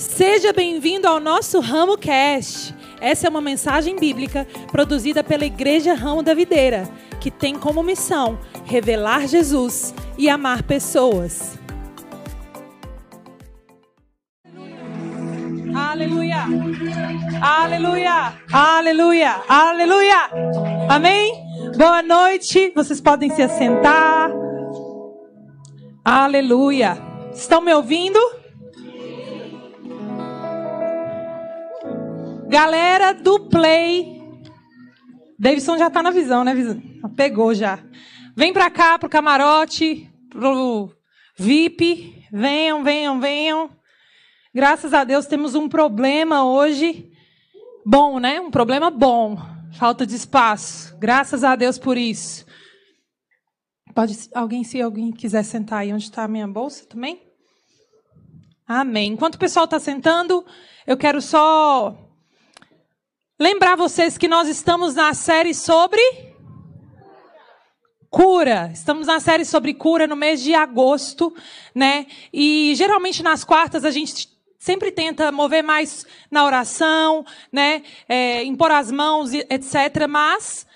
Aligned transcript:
Seja 0.00 0.50
bem-vindo 0.50 1.06
ao 1.06 1.20
nosso 1.20 1.60
Ramo 1.60 1.94
Cast. 1.98 2.74
Essa 3.02 3.26
é 3.26 3.30
uma 3.30 3.42
mensagem 3.42 3.96
bíblica 3.96 4.46
produzida 4.72 5.22
pela 5.22 5.44
Igreja 5.44 5.92
Ramo 5.92 6.22
da 6.22 6.32
Videira, 6.32 6.88
que 7.20 7.30
tem 7.30 7.54
como 7.58 7.82
missão 7.82 8.38
revelar 8.64 9.28
Jesus 9.28 9.94
e 10.16 10.30
amar 10.30 10.62
pessoas. 10.62 11.58
Aleluia! 15.76 16.46
Aleluia! 17.42 18.32
Aleluia! 18.50 19.42
Aleluia! 19.46 20.30
Amém? 20.88 21.30
Boa 21.76 22.02
noite. 22.02 22.72
Vocês 22.74 23.02
podem 23.02 23.28
se 23.28 23.42
assentar. 23.42 24.30
Aleluia! 26.02 26.96
Estão 27.34 27.60
me 27.60 27.74
ouvindo? 27.74 28.39
Galera 32.50 33.14
do 33.14 33.48
Play. 33.48 34.20
Davidson 35.38 35.78
já 35.78 35.88
tá 35.88 36.02
na 36.02 36.10
visão, 36.10 36.42
né? 36.42 36.52
Pegou 37.14 37.54
já. 37.54 37.78
Vem 38.34 38.52
pra 38.52 38.68
cá, 38.68 38.98
pro 38.98 39.08
camarote, 39.08 40.10
pro 40.28 40.90
VIP. 41.38 42.26
Venham, 42.32 42.82
venham, 42.82 43.20
venham. 43.20 43.70
Graças 44.52 44.92
a 44.92 45.04
Deus 45.04 45.26
temos 45.26 45.54
um 45.54 45.68
problema 45.68 46.44
hoje. 46.44 47.12
Bom, 47.86 48.18
né? 48.18 48.40
Um 48.40 48.50
problema 48.50 48.90
bom. 48.90 49.38
Falta 49.78 50.04
de 50.04 50.16
espaço. 50.16 50.98
Graças 50.98 51.44
a 51.44 51.54
Deus 51.54 51.78
por 51.78 51.96
isso. 51.96 52.44
Pode 53.94 54.28
alguém, 54.34 54.64
se 54.64 54.82
alguém 54.82 55.12
quiser 55.12 55.44
sentar 55.44 55.82
aí 55.82 55.92
onde 55.92 56.02
está 56.02 56.24
a 56.24 56.28
minha 56.28 56.48
bolsa 56.48 56.84
também? 56.84 57.22
Amém. 58.66 59.12
Enquanto 59.12 59.36
o 59.36 59.38
pessoal 59.38 59.66
está 59.66 59.78
sentando, 59.78 60.44
eu 60.84 60.96
quero 60.96 61.22
só 61.22 62.09
lembrar 63.40 63.74
vocês 63.74 64.18
que 64.18 64.28
nós 64.28 64.48
estamos 64.48 64.94
na 64.94 65.14
série 65.14 65.54
sobre 65.54 65.98
cura. 68.10 68.70
Estamos 68.70 69.06
na 69.06 69.18
série 69.18 69.46
sobre 69.46 69.72
cura 69.72 70.06
no 70.06 70.14
mês 70.14 70.42
de 70.42 70.54
agosto, 70.54 71.34
né? 71.74 72.06
E 72.30 72.74
geralmente 72.76 73.22
nas 73.22 73.42
quartas 73.42 73.86
a 73.86 73.90
gente 73.90 74.28
sempre 74.58 74.92
tenta 74.92 75.32
mover 75.32 75.62
mais 75.62 76.04
na 76.30 76.44
oração, 76.44 77.24
né? 77.50 77.82
É, 78.06 78.44
impor 78.44 78.70
as 78.70 78.92
mãos, 78.92 79.32
etc. 79.32 80.06
Mas 80.06 80.66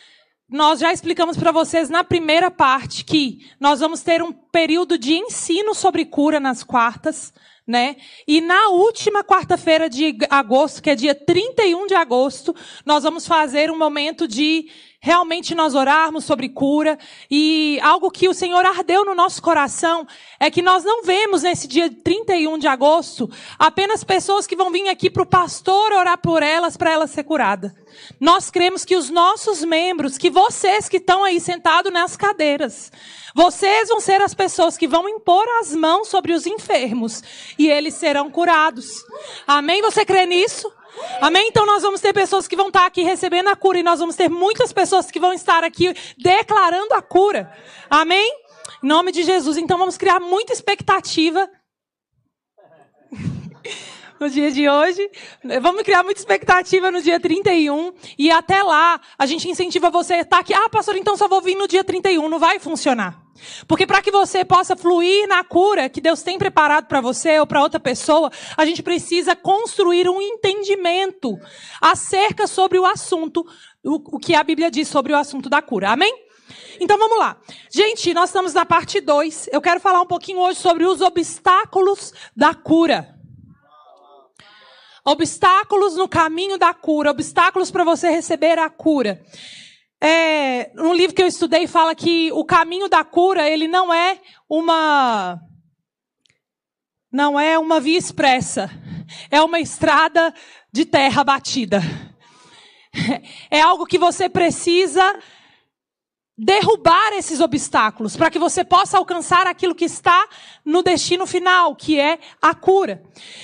nós 0.48 0.80
já 0.80 0.90
explicamos 0.90 1.36
para 1.36 1.52
vocês 1.52 1.90
na 1.90 2.02
primeira 2.02 2.50
parte 2.50 3.04
que 3.04 3.46
nós 3.60 3.80
vamos 3.80 4.00
ter 4.00 4.22
um 4.22 4.32
período 4.32 4.96
de 4.96 5.12
ensino 5.12 5.74
sobre 5.74 6.06
cura 6.06 6.40
nas 6.40 6.64
quartas, 6.64 7.30
né? 7.66 7.96
E 8.26 8.40
na 8.40 8.68
última 8.68 9.24
quarta-feira 9.24 9.88
de 9.88 10.16
agosto, 10.28 10.82
que 10.82 10.90
é 10.90 10.94
dia 10.94 11.14
31 11.14 11.86
de 11.86 11.94
agosto, 11.94 12.54
nós 12.84 13.02
vamos 13.02 13.26
fazer 13.26 13.70
um 13.70 13.78
momento 13.78 14.28
de 14.28 14.68
realmente 15.04 15.54
nós 15.54 15.74
orarmos 15.74 16.24
sobre 16.24 16.48
cura. 16.48 16.98
E 17.30 17.78
algo 17.82 18.10
que 18.10 18.26
o 18.26 18.32
Senhor 18.32 18.64
ardeu 18.64 19.04
no 19.04 19.14
nosso 19.14 19.42
coração 19.42 20.08
é 20.40 20.50
que 20.50 20.62
nós 20.62 20.82
não 20.82 21.04
vemos 21.04 21.42
nesse 21.42 21.68
dia 21.68 21.90
31 22.02 22.56
de 22.56 22.66
agosto 22.66 23.30
apenas 23.58 24.02
pessoas 24.02 24.46
que 24.46 24.56
vão 24.56 24.72
vir 24.72 24.88
aqui 24.88 25.10
para 25.10 25.22
o 25.22 25.26
pastor 25.26 25.92
orar 25.92 26.16
por 26.16 26.42
elas, 26.42 26.78
para 26.78 26.90
elas 26.90 27.10
ser 27.10 27.24
curada. 27.24 27.74
Nós 28.18 28.50
cremos 28.50 28.82
que 28.82 28.96
os 28.96 29.10
nossos 29.10 29.62
membros, 29.62 30.16
que 30.16 30.30
vocês 30.30 30.88
que 30.88 30.96
estão 30.96 31.22
aí 31.22 31.38
sentados 31.38 31.92
nas 31.92 32.16
cadeiras, 32.16 32.90
vocês 33.34 33.90
vão 33.90 34.00
ser 34.00 34.22
as 34.22 34.32
pessoas 34.32 34.78
que 34.78 34.88
vão 34.88 35.06
impor 35.06 35.46
as 35.60 35.74
mãos 35.74 36.08
sobre 36.08 36.32
os 36.32 36.46
enfermos 36.46 37.22
e 37.58 37.68
eles 37.68 37.92
serão 37.92 38.30
curados. 38.30 39.04
Amém? 39.46 39.82
Você 39.82 40.02
crê 40.02 40.24
nisso? 40.24 40.72
Amém? 41.20 41.48
Então 41.48 41.66
nós 41.66 41.82
vamos 41.82 42.00
ter 42.00 42.12
pessoas 42.12 42.46
que 42.46 42.56
vão 42.56 42.68
estar 42.68 42.86
aqui 42.86 43.02
recebendo 43.02 43.48
a 43.48 43.56
cura 43.56 43.78
e 43.78 43.82
nós 43.82 44.00
vamos 44.00 44.16
ter 44.16 44.28
muitas 44.28 44.72
pessoas 44.72 45.10
que 45.10 45.20
vão 45.20 45.32
estar 45.32 45.64
aqui 45.64 45.94
declarando 46.18 46.94
a 46.94 47.02
cura. 47.02 47.52
Amém? 47.88 48.30
Em 48.82 48.86
nome 48.86 49.12
de 49.12 49.22
Jesus. 49.22 49.56
Então 49.56 49.78
vamos 49.78 49.96
criar 49.96 50.20
muita 50.20 50.52
expectativa 50.52 51.48
no 54.24 54.30
dia 54.30 54.50
de 54.50 54.68
hoje. 54.68 55.10
Vamos 55.60 55.82
criar 55.82 56.02
muita 56.02 56.18
expectativa 56.18 56.90
no 56.90 57.02
dia 57.02 57.20
31. 57.20 57.92
E 58.18 58.30
até 58.30 58.62
lá, 58.62 58.98
a 59.18 59.26
gente 59.26 59.48
incentiva 59.48 59.90
você 59.90 60.14
a 60.14 60.20
estar 60.20 60.38
aqui. 60.38 60.54
Ah, 60.54 60.68
pastor, 60.70 60.96
então 60.96 61.16
só 61.16 61.28
vou 61.28 61.42
vir 61.42 61.54
no 61.54 61.68
dia 61.68 61.84
31. 61.84 62.26
Não 62.28 62.38
vai 62.38 62.58
funcionar. 62.58 63.22
Porque 63.68 63.86
para 63.86 64.00
que 64.00 64.10
você 64.10 64.44
possa 64.44 64.74
fluir 64.74 65.28
na 65.28 65.44
cura 65.44 65.90
que 65.90 66.00
Deus 66.00 66.22
tem 66.22 66.38
preparado 66.38 66.86
para 66.86 67.02
você 67.02 67.38
ou 67.38 67.46
para 67.46 67.60
outra 67.60 67.78
pessoa, 67.78 68.30
a 68.56 68.64
gente 68.64 68.82
precisa 68.82 69.36
construir 69.36 70.08
um 70.08 70.20
entendimento 70.22 71.38
acerca 71.80 72.46
sobre 72.46 72.78
o 72.78 72.86
assunto, 72.86 73.44
o, 73.84 74.16
o 74.16 74.18
que 74.18 74.34
a 74.34 74.42
Bíblia 74.42 74.70
diz 74.70 74.88
sobre 74.88 75.12
o 75.12 75.16
assunto 75.16 75.50
da 75.50 75.60
cura. 75.60 75.90
Amém? 75.90 76.24
Então 76.80 76.96
vamos 76.96 77.18
lá. 77.18 77.36
Gente, 77.70 78.14
nós 78.14 78.30
estamos 78.30 78.54
na 78.54 78.64
parte 78.64 79.00
2. 79.00 79.50
Eu 79.52 79.60
quero 79.60 79.80
falar 79.80 80.00
um 80.00 80.06
pouquinho 80.06 80.38
hoje 80.38 80.60
sobre 80.60 80.86
os 80.86 81.02
obstáculos 81.02 82.14
da 82.34 82.54
cura. 82.54 83.13
Obstáculos 85.04 85.96
no 85.96 86.08
caminho 86.08 86.58
da 86.58 86.72
cura, 86.72 87.10
obstáculos 87.10 87.70
para 87.70 87.84
você 87.84 88.08
receber 88.10 88.58
a 88.58 88.70
cura. 88.70 89.22
É, 90.02 90.70
um 90.76 90.92
livro 90.92 91.14
que 91.14 91.22
eu 91.22 91.26
estudei 91.26 91.66
fala 91.66 91.94
que 91.94 92.30
o 92.32 92.44
caminho 92.44 92.88
da 92.88 93.04
cura, 93.04 93.48
ele 93.48 93.68
não 93.68 93.92
é 93.92 94.18
uma 94.48 95.40
não 97.12 97.38
é 97.38 97.56
uma 97.58 97.78
via 97.78 97.96
expressa, 97.96 98.68
é 99.30 99.40
uma 99.40 99.60
estrada 99.60 100.34
de 100.72 100.84
terra 100.84 101.22
batida. 101.22 101.80
É 103.50 103.60
algo 103.60 103.86
que 103.86 103.98
você 103.98 104.28
precisa 104.28 105.18
derrubar 106.36 107.12
esses 107.12 107.40
obstáculos 107.40 108.16
para 108.16 108.30
que 108.30 108.38
você 108.38 108.64
possa 108.64 108.98
alcançar 108.98 109.46
aquilo 109.46 109.74
que 109.74 109.84
está 109.84 110.28
no 110.64 110.82
destino 110.82 111.26
final, 111.26 111.76
que 111.76 111.98
é 111.98 112.18
a 112.42 112.54
cura. 112.54 113.02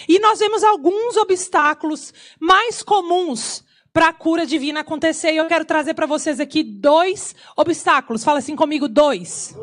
E 0.08 0.18
nós 0.18 0.40
vemos 0.40 0.64
alguns 0.64 1.16
obstáculos 1.16 2.12
mais 2.38 2.82
comuns 2.82 3.64
para 3.92 4.08
a 4.08 4.12
cura 4.12 4.44
divina 4.44 4.80
acontecer. 4.80 5.32
E 5.32 5.36
eu 5.36 5.46
quero 5.46 5.64
trazer 5.64 5.94
para 5.94 6.06
vocês 6.06 6.40
aqui 6.40 6.62
dois 6.62 7.34
obstáculos. 7.56 8.24
Fala 8.24 8.38
assim 8.38 8.56
comigo, 8.56 8.88
dois. 8.88 9.56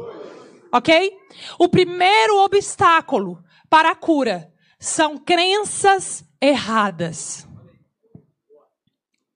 Ok? 0.72 1.14
O 1.60 1.68
primeiro 1.68 2.38
obstáculo 2.44 3.44
para 3.70 3.92
a 3.92 3.96
cura 3.96 4.52
são 4.80 5.18
crenças 5.18 6.24
erradas. 6.42 7.48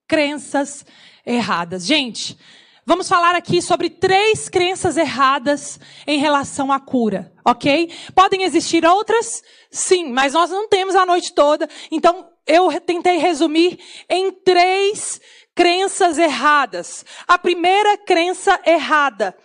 Crenças 0.06 0.84
erradas. 1.24 1.86
Gente, 1.86 2.38
vamos 2.84 3.08
falar 3.08 3.34
aqui 3.34 3.62
sobre 3.62 3.88
três 3.88 4.48
crenças 4.48 4.96
erradas 4.96 5.78
em 6.06 6.18
relação 6.18 6.72
à 6.72 6.80
cura, 6.80 7.32
ok? 7.44 7.90
Podem 8.14 8.42
existir 8.42 8.84
outras? 8.84 9.42
Sim, 9.70 10.12
mas 10.12 10.32
nós 10.32 10.50
não 10.50 10.68
temos 10.68 10.94
a 10.94 11.06
noite 11.06 11.32
toda, 11.34 11.68
então 11.90 12.28
eu 12.46 12.80
tentei 12.80 13.18
resumir 13.18 13.78
em 14.08 14.32
três 14.32 15.20
crenças 15.54 16.18
erradas. 16.18 17.04
A 17.26 17.38
primeira 17.38 17.96
crença 17.98 18.58
errada. 18.66 19.36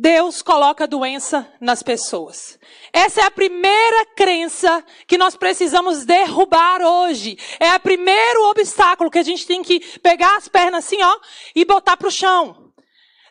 Deus 0.00 0.42
coloca 0.42 0.86
doença 0.86 1.52
nas 1.60 1.82
pessoas. 1.82 2.56
Essa 2.92 3.22
é 3.22 3.24
a 3.24 3.32
primeira 3.32 4.06
crença 4.14 4.84
que 5.08 5.18
nós 5.18 5.34
precisamos 5.34 6.04
derrubar 6.04 6.80
hoje. 6.80 7.36
É 7.58 7.74
o 7.74 7.80
primeiro 7.80 8.48
obstáculo 8.48 9.10
que 9.10 9.18
a 9.18 9.24
gente 9.24 9.44
tem 9.44 9.60
que 9.60 9.80
pegar 9.98 10.36
as 10.36 10.46
pernas 10.46 10.84
assim, 10.84 11.02
ó, 11.02 11.18
e 11.52 11.64
botar 11.64 11.96
para 11.96 12.06
o 12.06 12.12
chão. 12.12 12.70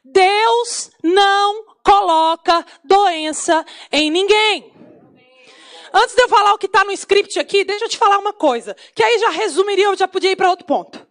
Deus 0.04 0.92
não 1.02 1.68
coloca 1.82 2.66
doença 2.84 3.66
em 3.90 4.12
ninguém. 4.12 4.74
Antes 5.94 6.16
de 6.16 6.22
eu 6.22 6.28
falar 6.28 6.54
o 6.54 6.58
que 6.58 6.66
está 6.66 6.84
no 6.84 6.92
script 6.92 7.40
aqui, 7.40 7.64
deixa 7.64 7.86
eu 7.86 7.90
te 7.90 7.98
falar 7.98 8.18
uma 8.18 8.34
coisa, 8.34 8.76
que 8.94 9.02
aí 9.02 9.18
já 9.20 9.30
resumiria, 9.30 9.86
eu 9.86 9.96
já 9.96 10.06
podia 10.06 10.32
ir 10.32 10.36
para 10.36 10.50
outro 10.50 10.66
ponto. 10.66 11.08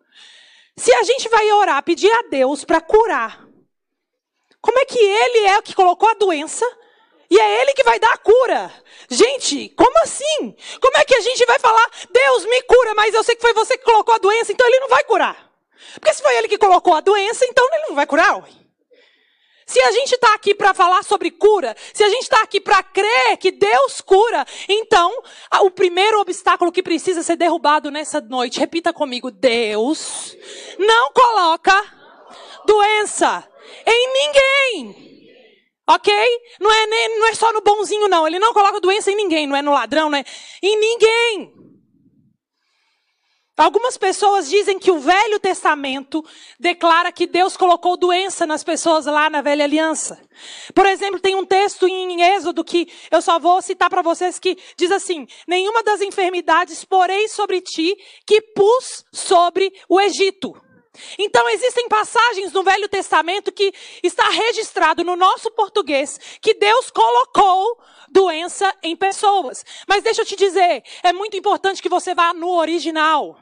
Se 0.77 0.93
a 0.93 1.03
gente 1.03 1.31
vai 1.31 1.51
orar, 1.51 1.83
pedir 1.83 2.13
a 2.13 2.29
Deus 2.29 2.63
para 2.63 2.83
curar, 2.83 3.46
como 4.67 4.81
é 4.81 4.85
que 4.85 4.99
Ele 4.99 5.47
é 5.47 5.59
o 5.59 5.63
que 5.63 5.77
colocou 5.77 6.09
a 6.09 6.15
doença 6.15 6.67
e 7.31 7.39
é 7.39 7.63
Ele 7.63 7.73
que 7.73 7.85
vai 7.85 8.01
dar 8.01 8.13
a 8.13 8.19
cura? 8.19 8.75
Gente, 9.09 9.69
como 9.71 9.97
assim? 10.03 10.57
Como 10.81 10.97
é 10.97 11.05
que 11.05 11.15
a 11.15 11.21
gente 11.21 11.47
vai 11.47 11.59
falar, 11.61 11.89
Deus 12.11 12.45
me 12.47 12.63
cura, 12.63 12.93
mas 12.97 13.15
eu 13.15 13.23
sei 13.23 13.37
que 13.37 13.43
foi 13.43 13.55
você 13.55 13.79
que 13.79 13.85
colocou 13.85 14.13
a 14.13 14.19
doença, 14.19 14.51
então 14.51 14.67
Ele 14.67 14.81
não 14.81 14.89
vai 14.89 15.05
curar? 15.05 15.51
Porque 15.95 16.13
se 16.13 16.21
foi 16.21 16.37
Ele 16.37 16.49
que 16.49 16.59
colocou 16.59 16.95
a 16.95 17.01
doença, 17.01 17.47
então 17.47 17.65
Ele 17.73 17.87
não 17.89 17.95
vai 17.95 18.07
curar. 18.07 18.39
Ué. 18.39 18.49
Se 19.65 19.81
a 19.81 19.93
gente 19.93 20.15
está 20.15 20.35
aqui 20.35 20.53
para 20.53 20.75
falar 20.75 21.05
sobre 21.05 21.31
cura, 21.31 21.77
se 21.95 22.03
a 22.03 22.09
gente 22.09 22.23
está 22.23 22.43
aqui 22.43 22.61
para 22.61 22.83
crer 22.83 23.37
que 23.37 23.53
Deus 23.53 24.01
cura, 24.01 24.45
então 24.69 25.23
o 25.61 25.71
primeiro 25.71 26.21
obstáculo 26.21 26.73
que 26.73 26.83
precisa 26.83 27.23
ser 27.23 27.37
derrubado 27.37 27.91
nessa 27.91 28.21
noite, 28.21 28.59
repita 28.59 28.93
comigo: 28.93 29.31
Deus 29.31 30.37
não 30.79 31.13
coloca 31.13 31.85
doença 32.65 33.49
em 33.87 34.13
ninguém. 34.13 35.07
Ok? 35.89 36.13
Não 36.61 36.73
é, 36.73 36.87
nem, 36.87 37.19
não 37.21 37.29
é 37.29 37.35
só 37.35 37.53
no 37.53 37.61
bonzinho, 37.61 38.09
não. 38.09 38.27
Ele 38.27 38.39
não 38.39 38.53
coloca 38.53 38.81
doença 38.81 39.11
em 39.11 39.17
ninguém. 39.17 39.47
Não 39.47 39.57
é 39.57 39.63
no 39.63 39.73
ladrão, 39.73 40.11
não 40.11 40.19
é 40.19 40.25
em 40.63 40.79
ninguém. 40.79 41.57
Algumas 43.57 43.97
pessoas 43.97 44.51
dizem 44.51 44.79
que 44.79 44.91
o 44.91 44.99
Velho 44.99 45.41
Testamento 45.41 46.23
declara 46.61 47.11
que 47.11 47.27
Deus 47.27 47.57
colocou 47.57 47.97
doença 47.97 48.45
nas 48.45 48.63
pessoas 48.63 49.07
lá 49.07 49.31
na 49.31 49.41
Velha 49.41 49.65
Aliança. 49.65 50.21
Por 50.75 50.85
exemplo, 50.85 51.19
tem 51.19 51.35
um 51.35 51.47
texto 51.47 51.89
em 51.89 52.21
Êxodo 52.21 52.63
que 52.63 52.87
eu 53.11 53.23
só 53.23 53.39
vou 53.39 53.63
citar 53.63 53.89
para 53.89 54.03
vocês 54.03 54.39
que 54.39 54.59
diz 54.77 54.91
assim: 54.91 55.27
Nenhuma 55.49 55.83
das 55.83 56.03
enfermidades 56.03 56.85
porei 56.85 57.29
sobre 57.29 57.63
ti 57.63 57.97
que 58.27 58.43
pus 58.43 59.07
sobre 59.11 59.73
o 59.89 59.99
Egito. 59.99 60.53
Então 61.19 61.49
existem 61.49 61.89
passagens 61.89 62.53
no 62.53 62.63
Velho 62.63 62.89
Testamento 62.89 63.53
que 63.53 63.73
está 64.03 64.29
registrado 64.29 65.05
no 65.05 65.17
nosso 65.17 65.51
português 65.51 66.19
que 66.41 66.55
Deus 66.55 66.91
colocou 66.91 67.79
doença 68.09 68.75
em 68.83 68.97
pessoas. 68.97 69.65
Mas 69.87 70.03
deixa 70.03 70.23
eu 70.23 70.27
te 70.27 70.37
dizer, 70.37 70.83
é 71.03 71.13
muito 71.13 71.37
importante 71.37 71.83
que 71.83 71.89
você 71.89 72.15
vá 72.15 72.33
no 72.33 72.51
original. 72.51 73.39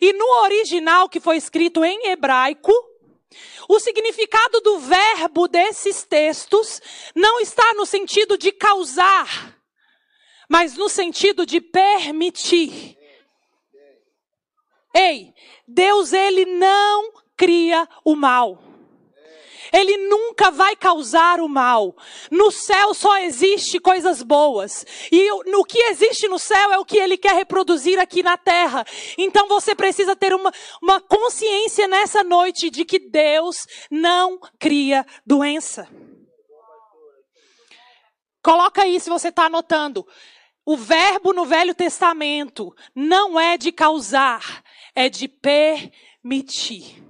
E 0.00 0.12
no 0.12 0.42
original 0.42 1.08
que 1.08 1.20
foi 1.20 1.36
escrito 1.36 1.84
em 1.84 2.08
hebraico, 2.08 2.72
o 3.68 3.80
significado 3.80 4.60
do 4.60 4.78
verbo 4.78 5.48
desses 5.48 6.04
textos 6.04 6.80
não 7.14 7.40
está 7.40 7.74
no 7.74 7.86
sentido 7.86 8.36
de 8.36 8.52
causar, 8.52 9.58
mas 10.48 10.76
no 10.76 10.88
sentido 10.88 11.46
de 11.46 11.60
permitir. 11.60 12.96
Ei, 14.94 15.34
Deus 15.66 16.12
ele 16.12 16.44
não 16.44 17.12
cria 17.36 17.88
o 18.04 18.14
mal. 18.14 18.62
Ele 19.72 19.96
nunca 19.96 20.52
vai 20.52 20.76
causar 20.76 21.40
o 21.40 21.48
mal. 21.48 21.96
No 22.30 22.52
céu 22.52 22.94
só 22.94 23.18
existe 23.18 23.80
coisas 23.80 24.22
boas. 24.22 24.86
E 25.10 25.32
o 25.32 25.64
que 25.64 25.78
existe 25.86 26.28
no 26.28 26.38
céu 26.38 26.72
é 26.72 26.78
o 26.78 26.84
que 26.84 26.96
ele 26.96 27.16
quer 27.16 27.34
reproduzir 27.34 27.98
aqui 27.98 28.22
na 28.22 28.36
terra. 28.36 28.84
Então 29.18 29.48
você 29.48 29.74
precisa 29.74 30.14
ter 30.14 30.32
uma, 30.32 30.52
uma 30.80 31.00
consciência 31.00 31.88
nessa 31.88 32.22
noite 32.22 32.70
de 32.70 32.84
que 32.84 33.00
Deus 33.00 33.66
não 33.90 34.38
cria 34.60 35.04
doença. 35.26 35.88
Coloca 38.44 38.82
aí 38.82 39.00
se 39.00 39.10
você 39.10 39.28
está 39.28 39.46
anotando. 39.46 40.06
O 40.66 40.76
verbo 40.76 41.32
no 41.32 41.44
Velho 41.44 41.74
Testamento 41.74 42.74
não 42.94 43.38
é 43.38 43.58
de 43.58 43.70
causar, 43.70 44.62
é 44.94 45.10
de 45.10 45.28
permitir. 45.28 47.04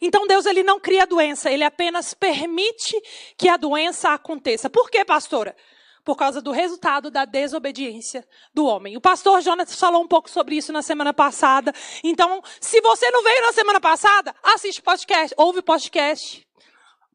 Então 0.00 0.26
Deus 0.26 0.46
ele 0.46 0.62
não 0.62 0.80
cria 0.80 1.06
doença, 1.06 1.50
ele 1.50 1.64
apenas 1.64 2.14
permite 2.14 3.00
que 3.36 3.48
a 3.48 3.56
doença 3.56 4.10
aconteça. 4.10 4.70
Por 4.70 4.90
quê, 4.90 5.04
pastora? 5.04 5.56
Por 6.04 6.16
causa 6.16 6.42
do 6.42 6.50
resultado 6.50 7.10
da 7.10 7.24
desobediência 7.24 8.26
do 8.52 8.66
homem. 8.66 8.96
O 8.96 9.00
pastor 9.00 9.40
Jonas 9.40 9.74
falou 9.76 10.02
um 10.02 10.08
pouco 10.08 10.28
sobre 10.28 10.56
isso 10.56 10.72
na 10.72 10.82
semana 10.82 11.14
passada. 11.14 11.72
Então, 12.02 12.42
se 12.60 12.80
você 12.80 13.08
não 13.12 13.22
veio 13.22 13.42
na 13.42 13.52
semana 13.52 13.80
passada, 13.80 14.34
assiste 14.42 14.82
podcast, 14.82 15.32
ouve 15.38 15.62
podcast. 15.62 16.44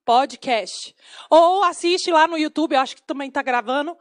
Podcast. 0.06 0.96
Ou 1.30 1.66
assiste 1.66 2.10
lá 2.10 2.28
no 2.28 2.38
YouTube, 2.38 2.76
eu 2.76 2.80
acho 2.80 2.96
que 2.96 3.02
também 3.02 3.28
está 3.28 3.42
gravando, 3.42 3.98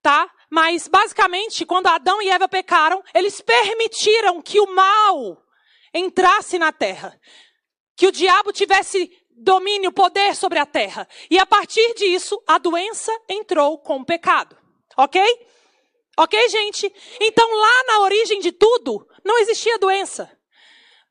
tá? 0.00 0.30
Mas, 0.54 0.86
basicamente, 0.86 1.64
quando 1.64 1.86
Adão 1.86 2.20
e 2.20 2.28
Eva 2.28 2.46
pecaram, 2.46 3.02
eles 3.14 3.40
permitiram 3.40 4.42
que 4.42 4.60
o 4.60 4.74
mal 4.74 5.42
entrasse 5.94 6.58
na 6.58 6.70
terra 6.70 7.18
que 7.96 8.06
o 8.06 8.12
diabo 8.12 8.52
tivesse 8.52 9.10
domínio, 9.30 9.90
poder 9.90 10.36
sobre 10.36 10.58
a 10.58 10.66
terra. 10.66 11.08
E 11.30 11.38
a 11.38 11.46
partir 11.46 11.94
disso, 11.94 12.38
a 12.46 12.58
doença 12.58 13.10
entrou 13.30 13.78
com 13.78 14.00
o 14.00 14.04
pecado. 14.04 14.54
Ok? 14.94 15.22
Ok, 16.18 16.48
gente? 16.50 16.92
Então, 17.18 17.48
lá 17.50 17.84
na 17.86 18.00
origem 18.00 18.38
de 18.38 18.52
tudo, 18.52 19.08
não 19.24 19.38
existia 19.38 19.78
doença. 19.78 20.30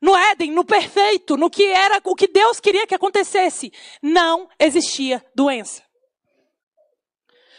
No 0.00 0.16
Éden, 0.16 0.52
no 0.52 0.64
perfeito, 0.64 1.36
no 1.36 1.50
que 1.50 1.64
era 1.64 2.00
o 2.04 2.14
que 2.14 2.28
Deus 2.28 2.60
queria 2.60 2.86
que 2.86 2.94
acontecesse, 2.94 3.72
não 4.00 4.48
existia 4.56 5.24
doença. 5.34 5.82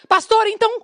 Pastor, 0.07 0.47
então 0.47 0.81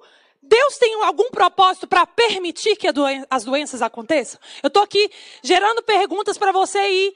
Deus 0.50 0.80
tem 0.80 0.96
algum 1.04 1.30
propósito 1.30 1.88
para 1.88 2.08
permitir 2.08 2.76
que 2.76 2.92
doen 2.92 3.24
as 3.30 3.44
doenças 3.44 3.84
aconteçam? 3.84 4.40
Eu 4.64 4.68
estou 4.68 4.82
aqui 4.82 5.12
gerando 5.44 5.84
perguntas 5.84 6.40
para 6.40 6.52
você 6.52 6.80
ir 6.90 7.14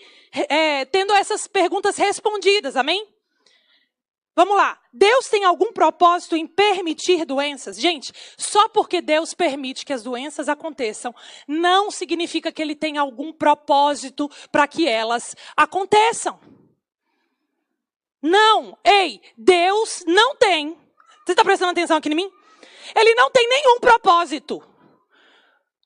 é, 0.48 0.86
tendo 0.86 1.12
essas 1.16 1.48
perguntas 1.48 1.98
respondidas, 1.98 2.78
amém? 2.78 3.08
Vamos 4.36 4.56
lá. 4.56 4.80
Deus 4.92 5.30
tem 5.30 5.44
algum 5.46 5.74
propósito 5.74 6.36
em 6.36 6.46
permitir 6.46 7.26
doenças? 7.26 7.80
Gente, 7.80 8.14
só 8.38 8.70
porque 8.70 9.02
Deus 9.02 9.34
permite 9.34 9.84
que 9.84 9.94
as 9.94 10.04
doenças 10.04 10.48
aconteçam, 10.48 11.14
não 11.48 11.90
significa 11.90 12.52
que 12.52 12.62
Ele 12.62 12.76
tem 12.76 13.00
algum 13.00 13.34
propósito 13.34 14.30
para 14.52 14.68
que 14.68 14.88
elas 14.88 15.36
aconteçam. 15.58 16.40
Não. 18.22 18.78
Ei, 18.84 19.20
Deus 19.36 20.04
não 20.06 20.36
tem. 20.36 20.78
Você 21.26 21.32
está 21.32 21.44
prestando 21.44 21.72
atenção 21.72 21.98
aqui 21.98 22.10
em 22.10 22.16
mim? 22.16 22.43
Ele 22.96 23.14
não 23.16 23.30
tem 23.32 23.48
nenhum 23.48 23.80
propósito 23.80 24.64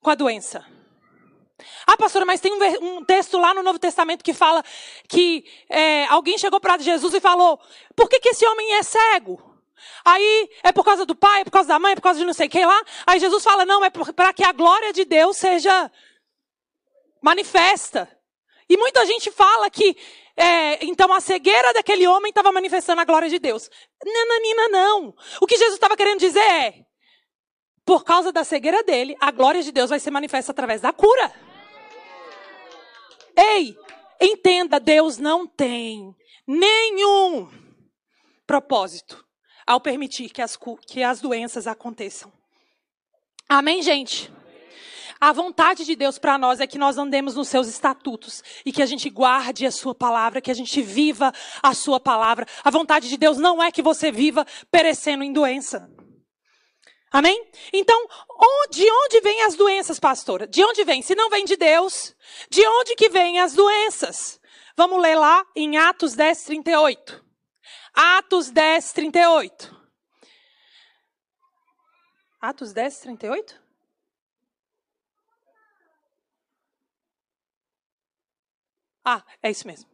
com 0.01 0.09
a 0.09 0.15
doença. 0.15 0.65
Ah, 1.87 1.97
pastora, 1.97 2.25
mas 2.25 2.39
tem 2.39 2.51
um, 2.53 3.03
texto 3.03 3.37
lá 3.37 3.53
no 3.53 3.63
Novo 3.63 3.79
Testamento 3.79 4.23
que 4.23 4.33
fala 4.33 4.63
que 5.07 5.43
é, 5.69 6.05
alguém 6.05 6.37
chegou 6.37 6.59
para 6.59 6.77
Jesus 6.77 7.13
e 7.13 7.19
falou: 7.19 7.59
por 7.95 8.07
que, 8.07 8.19
que 8.19 8.29
esse 8.29 8.45
homem 8.45 8.75
é 8.75 8.83
cego? 8.83 9.41
Aí 10.05 10.49
é 10.63 10.71
por 10.71 10.83
causa 10.83 11.05
do 11.05 11.15
pai, 11.15 11.41
é 11.41 11.43
por 11.43 11.51
causa 11.51 11.69
da 11.69 11.79
mãe, 11.79 11.93
é 11.93 11.95
por 11.95 12.01
causa 12.01 12.19
de 12.19 12.25
não 12.25 12.33
sei 12.33 12.47
quem 12.47 12.65
lá. 12.65 12.81
Aí 13.05 13.19
Jesus 13.19 13.43
fala: 13.43 13.65
não, 13.65 13.83
é 13.83 13.89
para 13.89 14.33
que 14.33 14.43
a 14.43 14.51
glória 14.51 14.93
de 14.93 15.03
Deus 15.05 15.37
seja 15.37 15.91
manifesta. 17.21 18.07
E 18.69 18.77
muita 18.77 19.05
gente 19.05 19.31
fala 19.31 19.69
que 19.69 19.95
é, 20.35 20.85
então 20.85 21.11
a 21.11 21.19
cegueira 21.19 21.73
daquele 21.73 22.07
homem 22.07 22.29
estava 22.29 22.51
manifestando 22.51 23.01
a 23.01 23.05
glória 23.05 23.29
de 23.29 23.39
Deus. 23.39 23.69
Nananina, 24.05 24.67
não. 24.69 25.15
O 25.41 25.47
que 25.47 25.57
Jesus 25.57 25.73
estava 25.73 25.97
querendo 25.97 26.19
dizer 26.19 26.39
é: 26.39 26.85
por 27.87 28.03
causa 28.03 28.33
da 28.33 28.43
cegueira 28.43 28.83
dele, 28.83 29.15
a 29.17 29.31
glória 29.31 29.63
de 29.63 29.71
Deus 29.71 29.89
vai 29.89 29.97
ser 29.97 30.11
manifesta 30.11 30.51
através 30.51 30.81
da 30.81 30.91
cura. 30.91 31.33
Ei, 33.33 33.77
entenda, 34.19 34.77
Deus 34.77 35.17
não 35.17 35.47
tem 35.47 36.13
nenhum 36.45 37.49
propósito 38.45 39.25
ao 39.65 39.79
permitir 39.79 40.29
que 40.29 40.41
as, 40.41 40.59
que 40.85 41.01
as 41.01 41.21
doenças 41.21 41.65
aconteçam. 41.65 42.29
Amém, 43.47 43.81
gente? 43.81 44.29
A 45.17 45.31
vontade 45.31 45.85
de 45.85 45.95
Deus 45.95 46.19
para 46.19 46.37
nós 46.37 46.59
é 46.59 46.67
que 46.67 46.77
nós 46.77 46.97
andemos 46.97 47.35
nos 47.35 47.47
seus 47.47 47.69
estatutos 47.69 48.43
e 48.65 48.71
que 48.73 48.81
a 48.81 48.85
gente 48.85 49.09
guarde 49.09 49.65
a 49.65 49.71
sua 49.71 49.95
palavra, 49.95 50.41
que 50.41 50.51
a 50.51 50.53
gente 50.53 50.81
viva 50.81 51.31
a 51.63 51.73
sua 51.73 52.01
palavra. 52.01 52.45
A 52.65 52.69
vontade 52.69 53.07
de 53.07 53.15
Deus 53.15 53.37
não 53.37 53.63
é 53.63 53.71
que 53.71 53.81
você 53.81 54.11
viva 54.11 54.45
perecendo 54.69 55.23
em 55.23 55.31
doença. 55.31 55.89
Amém? 57.11 57.49
Então, 57.71 58.07
de 58.69 58.89
onde 58.89 59.21
vêm 59.21 59.43
as 59.43 59.55
doenças, 59.55 59.99
pastora? 59.99 60.45
De 60.45 60.63
onde 60.63 60.83
vem? 60.83 61.01
Se 61.01 61.15
não 61.15 61.29
vem 61.29 61.45
de 61.45 61.55
Deus, 61.55 62.15
de 62.49 62.65
onde 62.67 62.95
que 62.95 63.09
vêm 63.09 63.39
as 63.39 63.53
doenças? 63.53 64.39
Vamos 64.75 65.01
ler 65.01 65.15
lá 65.15 65.45
em 65.55 65.77
Atos 65.77 66.13
10, 66.13 66.43
38. 66.43 67.25
Atos 67.93 68.51
10, 68.51 68.91
38. 68.93 69.75
Atos 72.39 72.73
10, 72.73 72.99
38? 72.99 73.67
Ah, 79.03 79.23
é 79.41 79.49
isso 79.49 79.65
mesmo. 79.65 79.89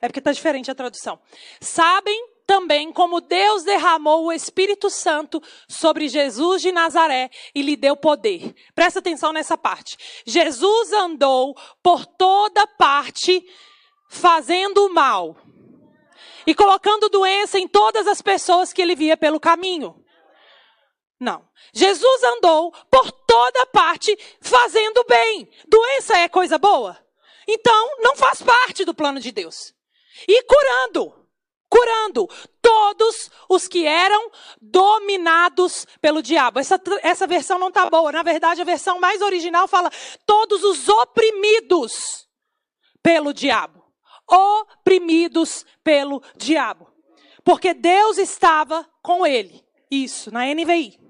É 0.00 0.06
porque 0.08 0.20
está 0.20 0.32
diferente 0.32 0.70
a 0.70 0.74
tradução. 0.74 1.20
Sabem 1.60 2.31
também 2.52 2.92
como 2.92 3.22
Deus 3.22 3.62
derramou 3.62 4.26
o 4.26 4.32
Espírito 4.32 4.90
Santo 4.90 5.42
sobre 5.66 6.06
Jesus 6.06 6.60
de 6.60 6.70
Nazaré 6.70 7.30
e 7.54 7.62
lhe 7.62 7.76
deu 7.76 7.96
poder. 7.96 8.54
Presta 8.74 8.98
atenção 8.98 9.32
nessa 9.32 9.56
parte. 9.56 9.96
Jesus 10.26 10.92
andou 10.92 11.56
por 11.82 12.04
toda 12.04 12.66
parte 12.66 13.42
fazendo 14.06 14.84
o 14.84 14.92
mal 14.92 15.34
e 16.46 16.54
colocando 16.54 17.08
doença 17.08 17.58
em 17.58 17.66
todas 17.66 18.06
as 18.06 18.20
pessoas 18.20 18.70
que 18.70 18.82
ele 18.82 18.94
via 18.94 19.16
pelo 19.16 19.40
caminho. 19.40 20.04
Não. 21.18 21.48
Jesus 21.72 22.22
andou 22.22 22.70
por 22.90 23.10
toda 23.10 23.64
parte 23.68 24.14
fazendo 24.42 25.02
bem. 25.04 25.48
Doença 25.66 26.18
é 26.18 26.28
coisa 26.28 26.58
boa? 26.58 27.02
Então, 27.48 27.96
não 28.00 28.14
faz 28.14 28.42
parte 28.42 28.84
do 28.84 28.92
plano 28.92 29.20
de 29.20 29.32
Deus. 29.32 29.72
E 30.28 30.42
curando 30.42 31.21
curando 31.72 32.28
todos 32.60 33.30
os 33.48 33.66
que 33.66 33.86
eram 33.86 34.30
dominados 34.60 35.86
pelo 36.02 36.20
diabo. 36.22 36.60
Essa, 36.60 36.78
essa 37.02 37.26
versão 37.26 37.58
não 37.58 37.68
está 37.68 37.88
boa. 37.88 38.12
Na 38.12 38.22
verdade, 38.22 38.60
a 38.60 38.64
versão 38.64 39.00
mais 39.00 39.22
original 39.22 39.66
fala 39.66 39.90
todos 40.26 40.62
os 40.62 40.86
oprimidos 40.86 42.28
pelo 43.02 43.32
diabo. 43.32 43.82
Oprimidos 44.28 45.64
pelo 45.82 46.22
diabo. 46.36 46.92
Porque 47.42 47.72
Deus 47.72 48.18
estava 48.18 48.86
com 49.02 49.26
ele. 49.26 49.64
Isso, 49.90 50.30
na 50.30 50.44
NVI. 50.44 51.00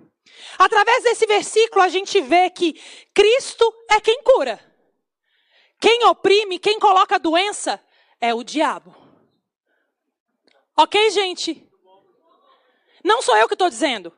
Através 0.57 1.03
desse 1.03 1.27
versículo, 1.27 1.83
a 1.83 1.89
gente 1.89 2.21
vê 2.21 2.49
que 2.51 2.81
Cristo 3.13 3.65
é 3.91 4.01
quem 4.01 4.23
cura. 4.23 4.61
Quem 5.81 6.07
oprime, 6.07 6.61
quem 6.61 6.79
coloca 6.79 7.17
a 7.17 7.19
doença 7.19 7.85
é 8.21 8.33
o 8.33 8.45
diabo. 8.45 9.02
Ok, 10.77 11.11
gente? 11.11 11.67
Não 13.05 13.21
sou 13.21 13.37
eu 13.37 13.49
que 13.49 13.55
estou 13.55 13.69
dizendo. 13.69 14.13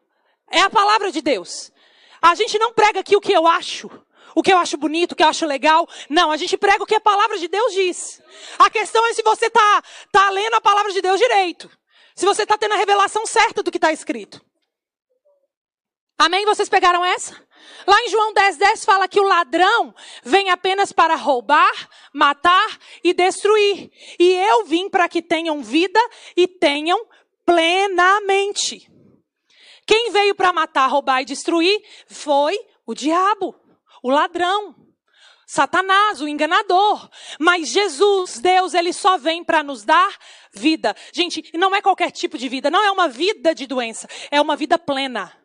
É 0.51 0.61
a 0.61 0.71
palavra 0.71 1.11
de 1.11 1.21
Deus. 1.21 1.73
A 2.21 2.35
gente 2.35 2.59
não 2.59 2.73
prega 2.73 3.01
aqui 3.01 3.17
o 3.17 3.21
que 3.21 3.33
eu 3.33 3.47
acho, 3.47 3.91
o 4.35 4.43
que 4.43 4.53
eu 4.53 4.59
acho 4.59 4.77
bonito, 4.77 5.13
o 5.13 5.17
que 5.17 5.23
eu 5.23 5.29
acho 5.29 5.47
legal. 5.47 5.89
Não, 6.09 6.31
a 6.31 6.37
gente 6.37 6.57
prega 6.57 6.83
o 6.83 6.87
que 6.87 6.95
a 6.95 7.01
palavra 7.01 7.39
de 7.39 7.49
Deus 7.49 7.73
diz. 7.73 8.23
A 8.59 8.71
questão 8.71 9.05
é 9.07 9.13
se 9.13 9.23
você 9.23 9.47
está 9.47 9.83
tá 10.11 10.31
lendo 10.31 10.55
a 10.55 10.61
palavra 10.61 10.93
de 10.93 11.01
Deus 11.03 11.19
direito. 11.19 11.71
Se 12.15 12.25
você 12.25 12.45
está 12.45 12.57
tendo 12.57 12.73
a 12.73 12.79
revelação 12.79 13.27
certa 13.27 13.63
do 13.63 13.71
que 13.71 13.79
está 13.79 13.93
escrito. 13.93 14.41
Amém? 16.17 16.45
Vocês 16.45 16.69
pegaram 16.69 17.05
essa? 17.05 17.44
Lá 17.87 18.01
em 18.03 18.09
João 18.09 18.33
10, 18.33 18.57
10 18.57 18.85
fala 18.85 19.09
que 19.09 19.21
o 19.21 19.29
ladrão 19.29 19.95
vem 20.23 20.51
apenas 20.51 20.93
para 20.93 21.15
roubar, 21.15 21.89
matar 22.13 22.79
e 23.03 23.13
destruir. 23.13 23.91
E 24.19 24.33
eu 24.33 24.65
vim 24.65 24.89
para 24.89 25.09
que 25.09 25.21
tenham 25.21 25.63
vida 25.63 26.01
e 26.37 26.49
tenham 26.49 27.07
plenamente. 27.45 28.91
Quem 29.87 30.11
veio 30.11 30.35
para 30.35 30.53
matar, 30.53 30.87
roubar 30.87 31.21
e 31.21 31.27
destruir 31.27 31.79
foi 32.07 32.59
o 32.87 32.95
diabo, 32.95 33.55
o 34.03 34.11
ladrão. 34.11 34.75
Satanás, 35.47 36.23
o 36.23 36.27
enganador. 36.27 37.09
Mas 37.39 37.69
Jesus, 37.69 38.41
Deus, 38.41 38.73
ele 38.73 38.95
só 38.95 39.19
vem 39.19 39.45
para 39.45 39.63
nos 39.63 39.85
dar 39.85 40.17
vida. 40.55 40.97
Gente, 41.13 41.51
não 41.55 41.75
é 41.77 41.83
qualquer 41.83 42.11
tipo 42.11 42.39
de 42.39 42.49
vida, 42.49 42.71
não 42.71 42.83
é 42.83 42.91
uma 42.91 43.09
vida 43.09 43.55
de 43.55 43.67
doença, 43.67 44.09
é 44.31 44.41
uma 44.41 44.57
vida 44.57 44.79
plena 44.79 45.44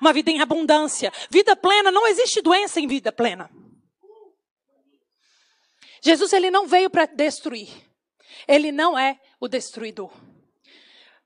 uma 0.00 0.12
vida 0.12 0.30
em 0.30 0.40
abundância. 0.40 1.12
Vida 1.30 1.54
plena, 1.56 1.90
não 1.90 2.06
existe 2.06 2.40
doença 2.40 2.80
em 2.80 2.86
vida 2.86 3.12
plena. 3.12 3.50
Jesus 6.00 6.32
ele 6.32 6.50
não 6.50 6.66
veio 6.66 6.90
para 6.90 7.06
destruir. 7.06 7.68
Ele 8.46 8.72
não 8.72 8.98
é 8.98 9.18
o 9.40 9.48
destruidor. 9.48 10.10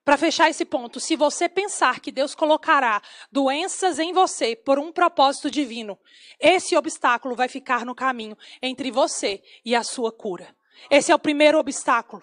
Para 0.04 0.16
fechar 0.16 0.50
esse 0.50 0.64
ponto, 0.64 0.98
se 0.98 1.14
você 1.14 1.48
pensar 1.48 2.00
que 2.00 2.10
Deus 2.10 2.34
colocará 2.34 3.00
doenças 3.30 4.00
em 4.00 4.12
você 4.12 4.56
por 4.56 4.78
um 4.78 4.90
propósito 4.90 5.48
divino, 5.48 5.96
esse 6.40 6.76
obstáculo 6.76 7.36
vai 7.36 7.48
ficar 7.48 7.86
no 7.86 7.94
caminho 7.94 8.36
entre 8.60 8.90
você 8.90 9.40
e 9.64 9.76
a 9.76 9.84
sua 9.84 10.10
cura. 10.10 10.56
Esse 10.90 11.12
é 11.12 11.14
o 11.14 11.20
primeiro 11.20 11.58
obstáculo. 11.58 12.22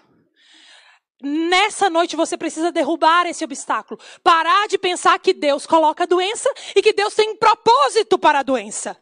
Nessa 1.21 1.89
noite 1.89 2.15
você 2.15 2.37
precisa 2.37 2.71
derrubar 2.71 3.25
esse 3.25 3.43
obstáculo. 3.43 3.99
Parar 4.23 4.67
de 4.67 4.77
pensar 4.77 5.19
que 5.19 5.33
Deus 5.33 5.65
coloca 5.65 6.03
a 6.03 6.07
doença 6.07 6.49
e 6.75 6.81
que 6.81 6.93
Deus 6.93 7.13
tem 7.13 7.29
um 7.31 7.35
propósito 7.35 8.17
para 8.17 8.39
a 8.39 8.43
doença. 8.43 8.97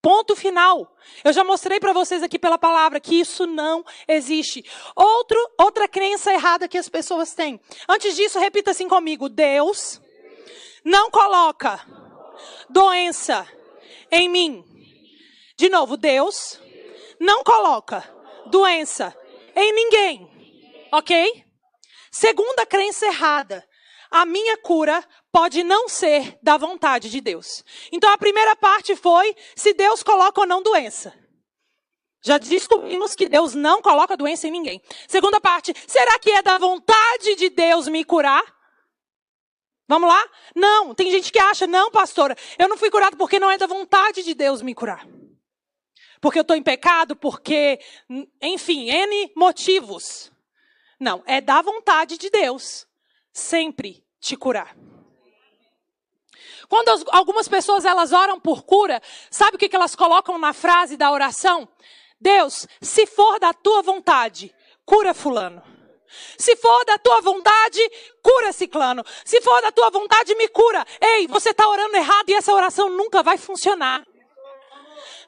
Ponto 0.00 0.34
final. 0.34 0.96
Eu 1.22 1.32
já 1.32 1.44
mostrei 1.44 1.78
para 1.78 1.92
vocês 1.92 2.22
aqui 2.22 2.38
pela 2.38 2.56
palavra 2.56 2.98
que 2.98 3.20
isso 3.20 3.46
não 3.46 3.84
existe. 4.08 4.64
Outro, 4.96 5.38
outra 5.58 5.86
crença 5.86 6.32
errada 6.32 6.66
que 6.66 6.78
as 6.78 6.88
pessoas 6.88 7.34
têm. 7.34 7.60
Antes 7.86 8.16
disso, 8.16 8.38
repita 8.38 8.70
assim 8.70 8.88
comigo: 8.88 9.28
Deus 9.28 10.00
não 10.82 11.10
coloca 11.10 11.78
doença 12.70 13.46
em 14.10 14.30
mim. 14.30 14.64
De 15.58 15.68
novo, 15.68 15.98
Deus 15.98 16.58
não 17.18 17.44
coloca 17.44 18.02
doença 18.46 19.14
em 19.54 19.74
ninguém. 19.74 20.30
Ok? 20.90 21.49
Segunda 22.10 22.66
crença 22.66 23.06
errada. 23.06 23.66
A 24.10 24.26
minha 24.26 24.56
cura 24.58 25.04
pode 25.30 25.62
não 25.62 25.88
ser 25.88 26.36
da 26.42 26.56
vontade 26.56 27.08
de 27.08 27.20
Deus. 27.20 27.64
Então 27.92 28.10
a 28.10 28.18
primeira 28.18 28.56
parte 28.56 28.96
foi 28.96 29.36
se 29.54 29.72
Deus 29.72 30.02
coloca 30.02 30.40
ou 30.40 30.46
não 30.46 30.62
doença. 30.62 31.14
Já 32.22 32.36
descobrimos 32.36 33.14
que 33.14 33.28
Deus 33.28 33.54
não 33.54 33.80
coloca 33.80 34.16
doença 34.16 34.46
em 34.46 34.50
ninguém. 34.50 34.82
Segunda 35.08 35.40
parte, 35.40 35.72
será 35.86 36.18
que 36.18 36.30
é 36.30 36.42
da 36.42 36.58
vontade 36.58 37.36
de 37.36 37.48
Deus 37.48 37.88
me 37.88 38.04
curar? 38.04 38.42
Vamos 39.88 40.08
lá? 40.08 40.22
Não, 40.54 40.94
tem 40.94 41.10
gente 41.10 41.32
que 41.32 41.38
acha, 41.38 41.66
não, 41.66 41.90
pastora, 41.90 42.36
eu 42.58 42.68
não 42.68 42.76
fui 42.76 42.90
curado 42.90 43.16
porque 43.16 43.40
não 43.40 43.50
é 43.50 43.56
da 43.56 43.66
vontade 43.66 44.22
de 44.22 44.34
Deus 44.34 44.60
me 44.60 44.74
curar. 44.74 45.06
Porque 46.20 46.38
eu 46.38 46.42
estou 46.42 46.56
em 46.56 46.62
pecado, 46.62 47.16
porque, 47.16 47.80
enfim, 48.42 48.90
N 48.90 49.32
motivos. 49.34 50.29
Não, 51.00 51.22
é 51.26 51.40
da 51.40 51.62
vontade 51.62 52.18
de 52.18 52.28
Deus 52.28 52.86
sempre 53.32 54.04
te 54.20 54.36
curar. 54.36 54.76
Quando 56.68 56.90
as, 56.90 57.04
algumas 57.08 57.48
pessoas 57.48 57.86
elas 57.86 58.12
oram 58.12 58.38
por 58.38 58.62
cura, 58.62 59.00
sabe 59.30 59.56
o 59.56 59.58
que, 59.58 59.68
que 59.68 59.74
elas 59.74 59.96
colocam 59.96 60.38
na 60.38 60.52
frase 60.52 60.98
da 60.98 61.10
oração? 61.10 61.66
Deus, 62.20 62.66
se 62.82 63.06
for 63.06 63.40
da 63.40 63.54
tua 63.54 63.80
vontade, 63.82 64.54
cura 64.84 65.14
fulano. 65.14 65.62
Se 66.36 66.54
for 66.56 66.84
da 66.84 66.98
tua 66.98 67.20
vontade, 67.20 67.80
cura 68.22 68.52
ciclano. 68.52 69.02
Se 69.24 69.40
for 69.40 69.62
da 69.62 69.72
tua 69.72 69.90
vontade, 69.90 70.34
me 70.34 70.48
cura. 70.48 70.84
Ei, 71.00 71.26
você 71.28 71.50
está 71.50 71.66
orando 71.68 71.96
errado 71.96 72.28
e 72.28 72.34
essa 72.34 72.52
oração 72.52 72.90
nunca 72.90 73.22
vai 73.22 73.38
funcionar 73.38 74.04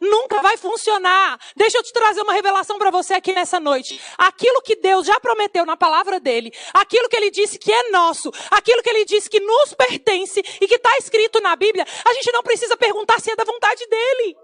nunca 0.03 0.43
vai 0.43 0.57
funcionar. 0.57 1.39
Deixa 1.57 1.79
eu 1.79 1.83
te 1.83 1.93
trazer 1.93 2.21
uma 2.23 2.33
revelação 2.33 2.79
para 2.79 2.91
você 2.91 3.15
aqui 3.15 3.33
nessa 3.33 3.61
noite. 3.61 4.01
Aquilo 4.19 4.61
que 4.61 4.77
Deus 4.77 5.07
já 5.07 5.19
prometeu 5.21 5.65
na 5.65 5.77
palavra 5.77 6.19
dele, 6.19 6.53
aquilo 6.75 7.09
que 7.09 7.17
ele 7.17 7.31
disse 7.31 7.59
que 7.59 7.73
é 7.73 7.91
nosso, 7.91 8.31
aquilo 8.51 8.83
que 8.83 8.91
ele 8.91 9.05
disse 9.05 9.31
que 9.31 9.41
nos 9.41 9.73
pertence 9.75 10.43
e 10.61 10.67
que 10.67 10.75
está 10.75 10.91
escrito 10.99 11.41
na 11.41 11.55
Bíblia, 11.55 11.87
a 12.05 12.15
gente 12.15 12.33
não 12.33 12.43
precisa 12.43 12.77
perguntar 12.77 13.21
se 13.21 13.31
é 13.31 13.37
da 13.37 13.45
vontade 13.45 13.87
dele. 13.87 14.37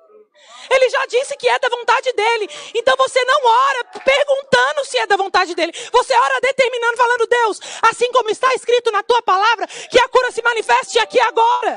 Ele 0.70 0.88
já 0.90 1.06
disse 1.06 1.36
que 1.36 1.48
é 1.48 1.58
da 1.58 1.68
vontade 1.68 2.12
dele. 2.12 2.48
Então 2.74 2.94
você 2.96 3.24
não 3.24 3.40
ora 3.44 3.84
perguntando 4.04 4.84
se 4.84 4.98
é 4.98 5.06
da 5.06 5.16
vontade 5.16 5.54
dele. 5.54 5.72
Você 5.90 6.14
ora 6.14 6.40
determinando, 6.40 6.96
falando, 6.96 7.26
Deus, 7.26 7.60
assim 7.82 8.10
como 8.12 8.30
está 8.30 8.52
escrito 8.54 8.92
na 8.92 9.02
tua 9.02 9.22
palavra, 9.22 9.66
que 9.66 9.98
a 9.98 10.08
cura 10.08 10.30
se 10.30 10.42
manifeste 10.42 10.98
aqui 10.98 11.18
agora. 11.20 11.70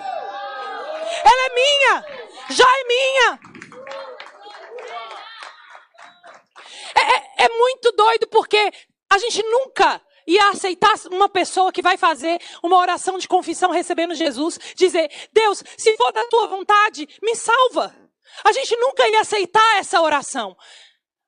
Ela 1.23 1.45
é 1.45 1.55
minha, 1.55 2.05
já 2.50 2.65
é 2.65 2.83
minha. 2.83 3.50
É, 6.95 7.43
é, 7.43 7.45
é 7.45 7.50
muito 7.50 7.91
doido 7.91 8.27
porque 8.27 8.71
a 9.10 9.17
gente 9.17 9.43
nunca 9.43 10.01
ia 10.27 10.50
aceitar 10.50 10.93
uma 11.12 11.27
pessoa 11.27 11.71
que 11.71 11.81
vai 11.81 11.98
fazer 11.98 12.39
uma 12.63 12.77
oração 12.77 13.17
de 13.17 13.27
confissão 13.27 13.71
recebendo 13.71 14.15
Jesus, 14.15 14.60
dizer: 14.75 15.10
Deus, 15.33 15.63
se 15.77 15.95
for 15.98 16.12
da 16.12 16.24
tua 16.25 16.48
vontade, 16.48 17.07
me 17.21 17.36
salva. 17.36 17.95
A 18.43 18.51
gente 18.53 18.75
nunca 18.77 19.07
ia 19.10 19.21
aceitar 19.21 19.77
essa 19.77 20.01
oração. 20.01 20.55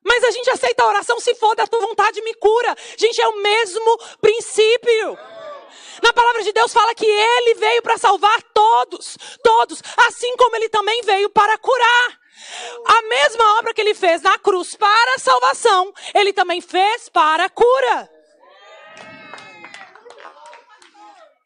Mas 0.02 0.22
a 0.22 0.30
gente 0.30 0.50
aceita 0.50 0.82
a 0.82 0.88
oração 0.88 1.18
se 1.18 1.34
for 1.34 1.54
da 1.56 1.66
tua 1.66 1.80
vontade, 1.80 2.20
me 2.22 2.34
cura. 2.34 2.76
Gente, 2.96 3.20
é 3.20 3.28
o 3.28 3.42
mesmo 3.42 3.98
princípio. 4.20 5.18
Na 6.02 6.12
palavra 6.12 6.42
de 6.42 6.52
Deus 6.52 6.72
fala 6.72 6.94
que 6.94 7.06
ele 7.06 7.54
veio 7.54 7.82
para 7.82 7.96
salvar 7.96 8.42
todos, 8.54 9.16
todos, 9.42 9.82
assim 10.08 10.36
como 10.36 10.56
ele 10.56 10.68
também 10.68 11.00
veio 11.02 11.30
para 11.30 11.56
curar. 11.56 12.20
A 12.86 13.02
mesma 13.02 13.58
obra 13.58 13.74
que 13.74 13.80
ele 13.80 13.94
fez 13.94 14.22
na 14.22 14.38
cruz 14.38 14.74
para 14.74 15.14
a 15.14 15.18
salvação, 15.18 15.92
ele 16.14 16.32
também 16.32 16.60
fez 16.60 17.08
para 17.08 17.44
a 17.44 17.50
cura. 17.50 18.10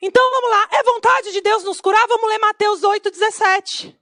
Então 0.00 0.30
vamos 0.30 0.50
lá, 0.50 0.68
é 0.72 0.82
vontade 0.84 1.32
de 1.32 1.40
Deus 1.40 1.64
nos 1.64 1.80
curar? 1.80 2.06
Vamos 2.06 2.28
ler 2.28 2.38
Mateus 2.38 2.80
8,17. 2.82 3.96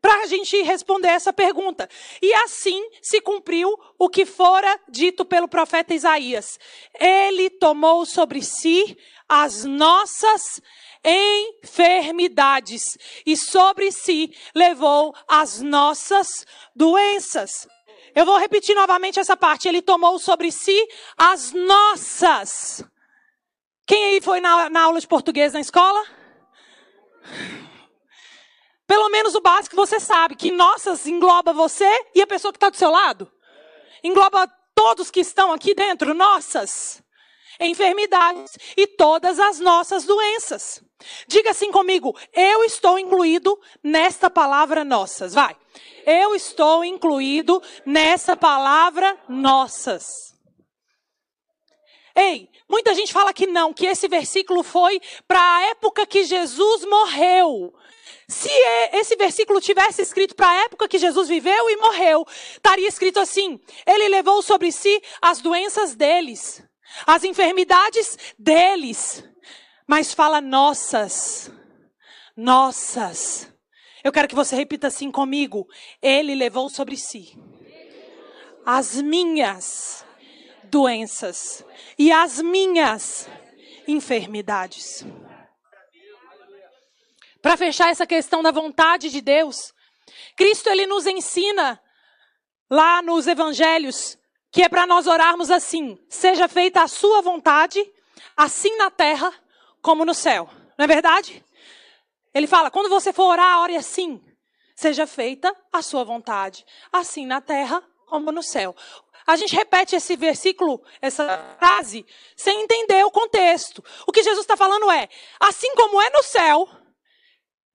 Para 0.00 0.22
a 0.22 0.26
gente 0.26 0.60
responder 0.62 1.08
essa 1.08 1.32
pergunta. 1.32 1.88
E 2.20 2.34
assim 2.34 2.82
se 3.00 3.20
cumpriu 3.20 3.72
o 3.98 4.08
que 4.08 4.26
fora 4.26 4.80
dito 4.88 5.24
pelo 5.24 5.46
profeta 5.46 5.94
Isaías. 5.94 6.58
Ele 6.98 7.50
tomou 7.50 8.04
sobre 8.04 8.42
si 8.42 8.98
as 9.28 9.64
nossas 9.64 10.60
enfermidades 11.04 12.96
e 13.26 13.36
sobre 13.36 13.90
si 13.90 14.34
levou 14.54 15.14
as 15.26 15.60
nossas 15.60 16.46
doenças. 16.74 17.66
Eu 18.14 18.26
vou 18.26 18.38
repetir 18.38 18.74
novamente 18.74 19.18
essa 19.18 19.36
parte. 19.36 19.68
Ele 19.68 19.82
tomou 19.82 20.18
sobre 20.18 20.52
si 20.52 20.88
as 21.16 21.52
nossas. 21.52 22.84
Quem 23.86 24.04
aí 24.04 24.20
foi 24.20 24.40
na, 24.40 24.70
na 24.70 24.82
aula 24.82 25.00
de 25.00 25.08
português 25.08 25.52
na 25.52 25.60
escola? 25.60 26.04
Pelo 28.86 29.08
menos 29.08 29.34
o 29.34 29.40
básico 29.40 29.74
você 29.74 29.98
sabe 29.98 30.36
que 30.36 30.50
nossas 30.50 31.06
engloba 31.06 31.52
você 31.52 31.88
e 32.14 32.20
a 32.20 32.26
pessoa 32.26 32.52
que 32.52 32.58
está 32.58 32.68
do 32.68 32.76
seu 32.76 32.90
lado. 32.90 33.30
Engloba 34.04 34.46
todos 34.74 35.10
que 35.10 35.20
estão 35.20 35.52
aqui 35.52 35.74
dentro, 35.74 36.14
nossas 36.14 37.02
enfermidades 37.60 38.56
e 38.76 38.86
todas 38.86 39.38
as 39.38 39.60
nossas 39.60 40.04
doenças. 40.04 40.82
Diga 41.26 41.50
assim 41.50 41.70
comigo, 41.70 42.16
eu 42.32 42.64
estou 42.64 42.98
incluído 42.98 43.58
nesta 43.82 44.30
palavra 44.30 44.84
nossas. 44.84 45.34
Vai. 45.34 45.56
Eu 46.04 46.34
estou 46.34 46.84
incluído 46.84 47.62
nessa 47.86 48.36
palavra 48.36 49.16
nossas. 49.28 50.32
Ei, 52.14 52.48
muita 52.68 52.94
gente 52.94 53.12
fala 53.12 53.32
que 53.32 53.46
não, 53.46 53.72
que 53.72 53.86
esse 53.86 54.06
versículo 54.06 54.62
foi 54.62 55.00
para 55.26 55.40
a 55.40 55.62
época 55.70 56.06
que 56.06 56.24
Jesus 56.24 56.84
morreu. 56.84 57.72
Se 58.28 58.50
esse 58.92 59.16
versículo 59.16 59.60
tivesse 59.60 60.02
escrito 60.02 60.34
para 60.34 60.48
a 60.48 60.64
época 60.64 60.88
que 60.88 60.98
Jesus 60.98 61.28
viveu 61.28 61.70
e 61.70 61.76
morreu, 61.76 62.26
estaria 62.52 62.88
escrito 62.88 63.20
assim: 63.20 63.60
Ele 63.86 64.08
levou 64.08 64.42
sobre 64.42 64.72
si 64.72 65.02
as 65.20 65.40
doenças 65.40 65.94
deles, 65.94 66.62
as 67.06 67.24
enfermidades 67.24 68.18
deles, 68.38 69.24
mas 69.92 70.14
fala 70.14 70.40
nossas, 70.40 71.52
nossas. 72.34 73.46
Eu 74.02 74.10
quero 74.10 74.26
que 74.26 74.34
você 74.34 74.56
repita 74.56 74.86
assim 74.86 75.10
comigo: 75.10 75.68
Ele 76.00 76.34
levou 76.34 76.70
sobre 76.70 76.96
si 76.96 77.38
as 78.64 79.02
minhas 79.02 80.02
doenças 80.64 81.62
e 81.98 82.10
as 82.10 82.40
minhas 82.40 83.28
enfermidades. 83.86 85.04
Para 87.42 87.58
fechar 87.58 87.90
essa 87.90 88.06
questão 88.06 88.42
da 88.42 88.50
vontade 88.50 89.10
de 89.10 89.20
Deus, 89.20 89.74
Cristo 90.38 90.70
ele 90.70 90.86
nos 90.86 91.06
ensina 91.06 91.78
lá 92.70 93.02
nos 93.02 93.26
evangelhos 93.26 94.16
que 94.50 94.62
é 94.62 94.70
para 94.70 94.86
nós 94.86 95.06
orarmos 95.06 95.50
assim: 95.50 95.98
seja 96.08 96.48
feita 96.48 96.82
a 96.82 96.88
sua 96.88 97.20
vontade, 97.20 97.78
assim 98.34 98.74
na 98.78 98.90
terra 98.90 99.41
como 99.82 100.04
no 100.04 100.14
céu. 100.14 100.48
Não 100.78 100.84
é 100.84 100.86
verdade? 100.88 101.44
Ele 102.32 102.46
fala: 102.46 102.70
quando 102.70 102.88
você 102.88 103.12
for 103.12 103.24
orar, 103.24 103.60
ore 103.60 103.76
assim: 103.76 104.22
seja 104.74 105.06
feita 105.06 105.54
a 105.72 105.82
sua 105.82 106.04
vontade, 106.04 106.64
assim 106.90 107.26
na 107.26 107.40
terra 107.40 107.82
como 108.06 108.32
no 108.32 108.42
céu. 108.42 108.74
A 109.26 109.36
gente 109.36 109.54
repete 109.54 109.94
esse 109.94 110.16
versículo, 110.16 110.82
essa 111.00 111.56
frase, 111.58 112.04
sem 112.36 112.62
entender 112.62 113.04
o 113.04 113.10
contexto. 113.10 113.84
O 114.06 114.12
que 114.12 114.22
Jesus 114.22 114.40
está 114.40 114.56
falando 114.56 114.90
é: 114.90 115.08
assim 115.38 115.74
como 115.74 116.00
é 116.00 116.10
no 116.10 116.22
céu, 116.22 116.68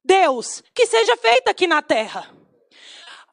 Deus, 0.03 0.63
que 0.73 0.85
seja 0.85 1.15
feita 1.17 1.51
aqui 1.51 1.67
na 1.67 1.81
terra. 1.81 2.33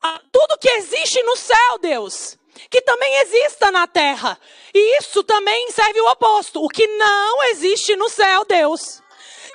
Ah, 0.03 0.21
tudo 0.31 0.59
que 0.59 0.69
existe 0.69 1.23
no 1.23 1.37
céu, 1.37 1.79
Deus, 1.81 2.37
que 2.71 2.81
também 2.83 3.17
exista 3.19 3.71
na 3.71 3.87
terra. 3.87 4.39
E 4.73 4.99
isso 4.99 5.23
também 5.25 5.71
serve 5.71 6.01
o 6.01 6.11
oposto. 6.11 6.63
O 6.65 6.69
que 6.69 6.87
não 6.87 7.45
existe 7.45 7.97
no 7.97 8.09
céu, 8.09 8.45
Deus, 8.45 9.03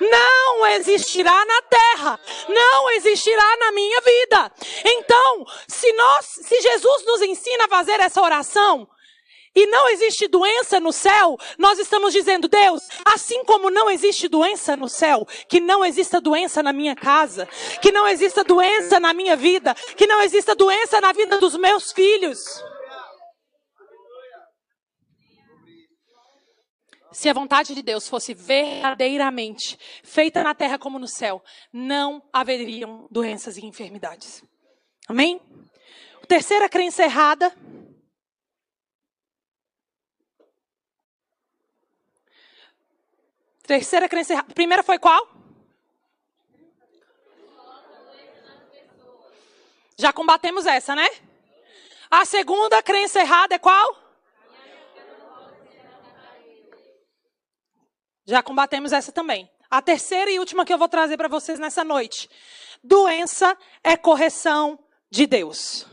não 0.00 0.66
existirá 0.66 1.44
na 1.44 1.62
terra, 1.62 2.20
não 2.48 2.90
existirá 2.92 3.56
na 3.58 3.72
minha 3.72 4.00
vida. 4.00 4.52
Então, 4.84 5.46
se 5.68 5.92
nós, 5.92 6.26
se 6.26 6.60
Jesus 6.60 7.04
nos 7.04 7.22
ensina 7.22 7.64
a 7.64 7.68
fazer 7.68 8.00
essa 8.00 8.22
oração, 8.22 8.88
e 9.54 9.66
não 9.66 9.88
existe 9.88 10.28
doença 10.28 10.78
no 10.78 10.92
céu, 10.92 11.36
nós 11.58 11.78
estamos 11.78 12.12
dizendo, 12.12 12.46
Deus, 12.46 12.88
assim 13.04 13.42
como 13.44 13.68
não 13.68 13.90
existe 13.90 14.28
doença 14.28 14.76
no 14.76 14.88
céu, 14.88 15.26
que 15.48 15.58
não 15.58 15.84
exista 15.84 16.20
doença 16.20 16.62
na 16.62 16.72
minha 16.72 16.94
casa, 16.94 17.48
que 17.82 17.90
não 17.90 18.06
exista 18.06 18.44
doença 18.44 19.00
na 19.00 19.12
minha 19.12 19.34
vida, 19.34 19.74
que 19.96 20.06
não 20.06 20.22
exista 20.22 20.54
doença 20.54 21.00
na 21.00 21.12
vida 21.12 21.36
dos 21.38 21.56
meus 21.56 21.90
filhos. 21.90 22.62
Se 27.12 27.28
a 27.28 27.32
vontade 27.32 27.74
de 27.74 27.82
Deus 27.82 28.08
fosse 28.08 28.34
verdadeiramente 28.34 29.76
feita 30.04 30.42
na 30.42 30.54
terra 30.54 30.78
como 30.78 30.98
no 30.98 31.08
céu, 31.08 31.42
não 31.72 32.22
haveriam 32.32 33.08
doenças 33.10 33.56
e 33.56 33.66
enfermidades. 33.66 34.44
Amém? 35.08 35.40
Terceira 36.28 36.68
crença 36.68 37.02
errada. 37.02 37.52
Terceira 43.64 44.08
crença 44.08 44.32
errada. 44.32 44.54
Primeira 44.54 44.82
foi 44.84 44.98
qual? 44.98 45.28
Já 49.98 50.12
combatemos 50.12 50.64
essa, 50.64 50.94
né? 50.94 51.08
A 52.10 52.24
segunda 52.24 52.82
crença 52.82 53.20
errada 53.20 53.56
é 53.56 53.58
qual? 53.58 54.09
Já 58.30 58.44
combatemos 58.44 58.92
essa 58.92 59.10
também. 59.10 59.50
A 59.68 59.82
terceira 59.82 60.30
e 60.30 60.38
última 60.38 60.64
que 60.64 60.72
eu 60.72 60.78
vou 60.78 60.88
trazer 60.88 61.16
para 61.16 61.26
vocês 61.26 61.58
nessa 61.58 61.82
noite. 61.82 62.30
Doença 62.80 63.58
é 63.82 63.96
correção 63.96 64.78
de 65.10 65.26
Deus. 65.26 65.84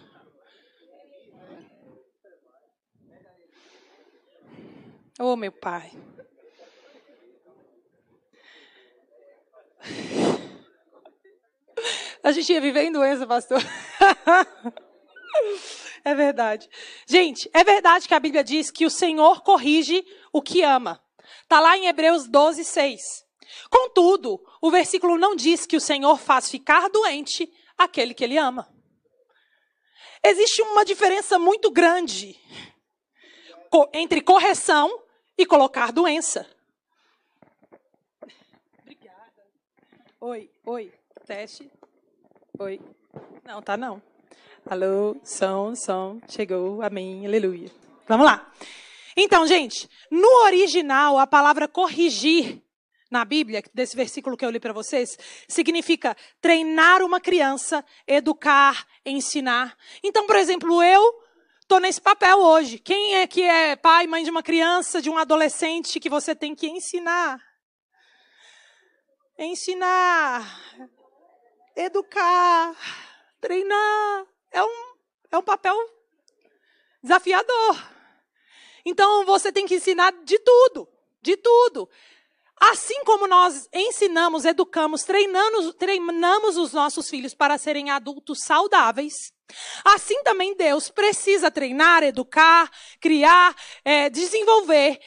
Oh, 5.20 5.36
meu 5.36 5.52
pai. 5.52 5.92
A 12.22 12.32
gente 12.32 12.54
ia 12.54 12.62
viver 12.62 12.84
em 12.84 12.92
doença, 12.92 13.26
pastor. 13.26 13.62
É 16.06 16.16
verdade. 16.16 16.70
Gente, 17.06 17.50
é 17.54 17.66
verdade 17.66 18.08
que 18.08 18.14
a 18.14 18.20
Bíblia 18.20 18.42
diz 18.42 18.72
que 18.72 18.86
o 18.86 18.90
Senhor 18.90 19.42
corrige 19.42 20.06
o 20.32 20.42
que 20.42 20.64
ama. 20.64 21.04
Está 21.48 21.62
lá 21.62 21.78
em 21.78 21.88
Hebreus 21.88 22.28
12, 22.28 22.66
6. 22.66 23.26
Contudo, 23.70 24.46
o 24.62 24.70
versículo 24.70 25.18
não 25.18 25.34
diz 25.34 25.66
que 25.66 25.78
o 25.78 25.82
Senhor 25.82 26.18
faz 26.18 26.52
ficar 26.52 26.90
doente 26.90 27.50
aquele 27.78 28.14
que 28.14 28.22
ele 28.22 28.38
ama. 28.38 28.68
Existe 30.22 30.62
uma 30.62 30.84
diferença 30.84 31.40
muito 31.40 31.72
grande 31.72 32.38
entre 33.94 34.20
correção 34.20 34.92
e 35.38 35.46
colocar 35.46 35.94
doença. 35.94 36.46
Obrigada. 38.82 39.48
Oi, 40.20 40.52
oi, 40.66 40.94
teste. 41.26 41.72
Oi. 42.60 42.82
Não, 43.46 43.62
tá 43.62 43.78
não. 43.78 44.02
Alô, 44.70 45.16
som, 45.24 45.74
som, 45.76 46.20
chegou, 46.28 46.82
amém, 46.82 47.26
aleluia. 47.26 47.72
Vamos 48.06 48.26
lá. 48.26 48.52
Então, 49.20 49.48
gente, 49.48 49.90
no 50.12 50.44
original, 50.44 51.18
a 51.18 51.26
palavra 51.26 51.68
corrigir 51.68 52.62
na 53.10 53.26
Bíblia, 53.26 53.64
desse 53.74 53.96
versículo 53.96 54.38
que 54.38 54.46
eu 54.46 54.50
li 54.52 54.60
para 54.60 54.72
vocês, 54.72 55.18
significa 55.48 56.16
treinar 56.40 57.02
uma 57.02 57.20
criança, 57.20 57.84
educar, 58.06 58.86
ensinar. 59.04 59.76
Então, 60.04 60.28
por 60.28 60.36
exemplo, 60.36 60.84
eu 60.84 61.20
estou 61.60 61.80
nesse 61.80 62.00
papel 62.00 62.38
hoje. 62.38 62.78
Quem 62.78 63.16
é 63.16 63.26
que 63.26 63.42
é 63.42 63.76
pai, 63.76 64.06
mãe 64.06 64.24
de 64.24 64.30
uma 64.30 64.44
criança, 64.44 65.02
de 65.02 65.10
um 65.10 65.18
adolescente 65.18 66.00
que 66.00 66.12
você 66.12 66.36
tem 66.36 66.54
que 66.54 66.68
ensinar? 66.68 67.42
Ensinar, 69.40 70.62
educar, 71.76 72.76
treinar. 73.42 74.28
É 74.52 74.64
um, 74.64 74.96
é 75.32 75.38
um 75.40 75.44
papel 75.44 75.76
desafiador. 77.02 77.97
Então 78.90 79.26
você 79.26 79.52
tem 79.52 79.66
que 79.66 79.76
ensinar 79.76 80.14
de 80.24 80.40
tudo, 80.40 80.88
de 81.22 81.36
tudo. 81.36 81.90
Assim 82.58 83.04
como 83.04 83.28
nós 83.28 83.68
ensinamos, 83.74 84.46
educamos, 84.46 85.04
treinamos, 85.04 85.76
treinamos 85.76 86.56
os 86.56 86.72
nossos 86.72 87.10
filhos 87.10 87.34
para 87.34 87.58
serem 87.58 87.90
adultos 87.90 88.40
saudáveis, 88.44 89.34
assim 89.84 90.24
também 90.24 90.56
Deus 90.56 90.90
precisa 90.90 91.52
treinar, 91.52 92.02
educar, 92.02 92.72
criar, 93.02 93.54
é, 93.84 94.10
desenvolver 94.10 95.00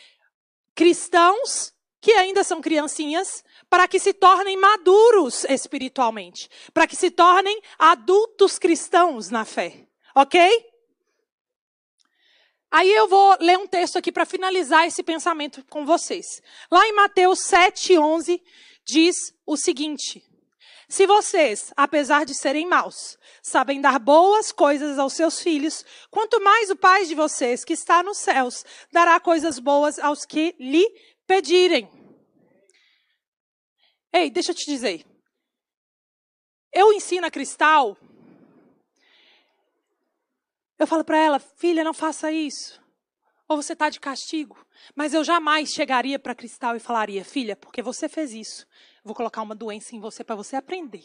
cristãos 0.75 1.73
que 2.03 2.13
ainda 2.13 2.45
são 2.45 2.61
criancinhas, 2.61 3.43
para 3.69 3.89
que 3.89 3.99
se 3.99 4.13
tornem 4.13 4.59
maduros 4.59 5.45
espiritualmente, 5.45 6.51
para 6.75 6.87
que 6.87 6.97
se 6.97 7.11
tornem 7.11 7.61
adultos 7.79 8.59
cristãos 8.59 9.31
na 9.31 9.45
fé. 9.45 9.87
Ok? 10.15 10.70
Aí 12.71 12.93
eu 12.93 13.09
vou 13.09 13.37
ler 13.41 13.59
um 13.59 13.67
texto 13.67 13.97
aqui 13.97 14.13
para 14.13 14.25
finalizar 14.25 14.87
esse 14.87 15.03
pensamento 15.03 15.65
com 15.69 15.85
vocês. 15.85 16.41
Lá 16.71 16.87
em 16.87 16.93
Mateus 16.93 17.41
7:11 17.41 18.41
diz 18.85 19.35
o 19.45 19.57
seguinte: 19.57 20.23
Se 20.89 21.05
vocês, 21.05 21.73
apesar 21.77 22.25
de 22.25 22.33
serem 22.33 22.67
maus, 22.67 23.19
sabem 23.43 23.81
dar 23.81 23.99
boas 23.99 24.53
coisas 24.53 25.01
aos 25.01 25.15
seus 25.15 25.41
filhos, 25.41 25.85
quanto 26.11 26.41
mais 26.41 26.71
o 26.71 26.77
Pai 26.77 27.07
de 27.07 27.15
vocês, 27.15 27.65
que 27.65 27.73
está 27.73 28.05
nos 28.05 28.19
céus, 28.19 28.65
dará 28.93 29.19
coisas 29.19 29.59
boas 29.59 29.99
aos 29.99 30.25
que 30.25 30.55
lhe 30.61 30.87
pedirem. 31.27 31.91
Ei, 34.13 34.31
deixa 34.31 34.53
eu 34.53 34.55
te 34.55 34.65
dizer. 34.67 35.05
Eu 36.73 36.93
ensino 36.93 37.27
a 37.27 37.31
Cristal 37.31 37.97
eu 40.81 40.87
falo 40.87 41.05
para 41.05 41.19
ela, 41.19 41.39
filha, 41.39 41.85
não 41.85 41.93
faça 41.93 42.33
isso. 42.33 42.81
Ou 43.47 43.61
você 43.61 43.75
está 43.75 43.91
de 43.91 44.01
castigo. 44.01 44.57
Mas 44.95 45.13
eu 45.13 45.23
jamais 45.23 45.69
chegaria 45.69 46.19
para 46.19 46.35
Cristal 46.35 46.75
e 46.75 46.81
falaria, 46.81 47.23
filha, 47.23 47.55
porque 47.55 47.83
você 47.83 48.09
fez 48.09 48.33
isso, 48.33 48.67
vou 49.05 49.15
colocar 49.15 49.43
uma 49.43 49.55
doença 49.55 49.95
em 49.95 50.01
você 50.01 50.25
para 50.25 50.35
você 50.35 50.57
aprender. 50.57 51.05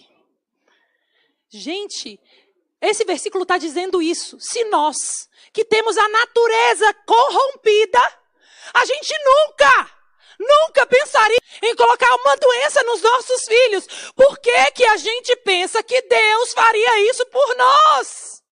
Gente, 1.50 2.18
esse 2.80 3.04
versículo 3.04 3.44
está 3.44 3.58
dizendo 3.58 4.02
isso. 4.02 4.38
Se 4.40 4.64
nós, 4.66 5.30
que 5.52 5.66
temos 5.66 5.98
a 5.98 6.08
natureza 6.08 6.94
corrompida, 7.06 8.00
A 8.74 8.84
gente 8.84 9.14
nunca, 9.24 9.92
nunca 10.40 10.86
pensaria 10.88 11.38
em 11.62 11.76
colocar 11.76 12.16
uma 12.16 12.36
doença 12.38 12.82
nos 12.84 13.02
nossos 13.02 13.44
filhos. 13.46 13.88
Por 14.16 14.40
que, 14.40 14.72
que 14.72 14.86
a 14.86 14.98
gente 14.98 15.36
pensa 15.38 15.84
que 15.84 16.02
Deus 16.02 16.54
faria 16.54 17.12
isso 17.12 17.26
por 17.28 17.56
nós? 17.58 18.45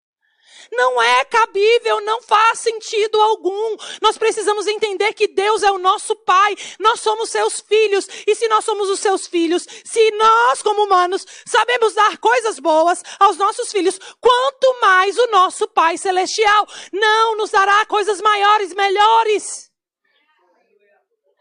Não 0.72 1.02
é 1.02 1.26
cabível, 1.26 2.00
não 2.02 2.22
faz 2.22 2.60
sentido 2.60 3.20
algum. 3.22 3.76
Nós 4.02 4.18
precisamos 4.18 4.68
entender 4.68 5.14
que 5.14 5.28
Deus 5.28 5.64
é 5.64 5.72
o 5.72 5.78
nosso 5.78 6.16
Pai, 6.16 6.56
nós 6.80 7.02
somos 7.02 7.30
seus 7.30 7.60
filhos, 7.60 8.08
e 8.26 8.36
se 8.36 8.48
nós 8.48 8.64
somos 8.64 8.90
os 8.90 9.00
seus 9.00 9.28
filhos, 9.28 9.68
se 9.84 10.12
nós, 10.12 10.62
como 10.62 10.84
humanos, 10.84 11.26
sabemos 11.46 11.94
dar 11.94 12.18
coisas 12.18 12.58
boas 12.60 13.04
aos 13.20 13.38
nossos 13.38 13.72
filhos, 13.72 14.00
quanto 14.20 14.80
mais 14.82 15.18
o 15.18 15.28
nosso 15.28 15.68
Pai 15.68 15.98
Celestial 15.98 16.68
não 16.94 17.36
nos 17.36 17.52
dará 17.52 17.86
coisas 17.86 18.22
maiores, 18.22 18.74
melhores. 18.74 19.72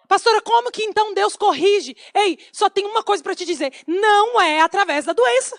Pastora, 0.09 0.43
como 0.43 0.73
que 0.73 0.83
então 0.83 1.15
Deus 1.15 1.37
corrige? 1.37 1.97
Ei, 2.13 2.37
só 2.53 2.69
tem 2.69 2.85
uma 2.85 3.05
coisa 3.05 3.23
para 3.23 3.37
te 3.37 3.45
dizer: 3.45 3.73
não 3.87 4.41
é 4.41 4.61
através 4.61 5.05
da 5.05 5.13
doença. 5.13 5.57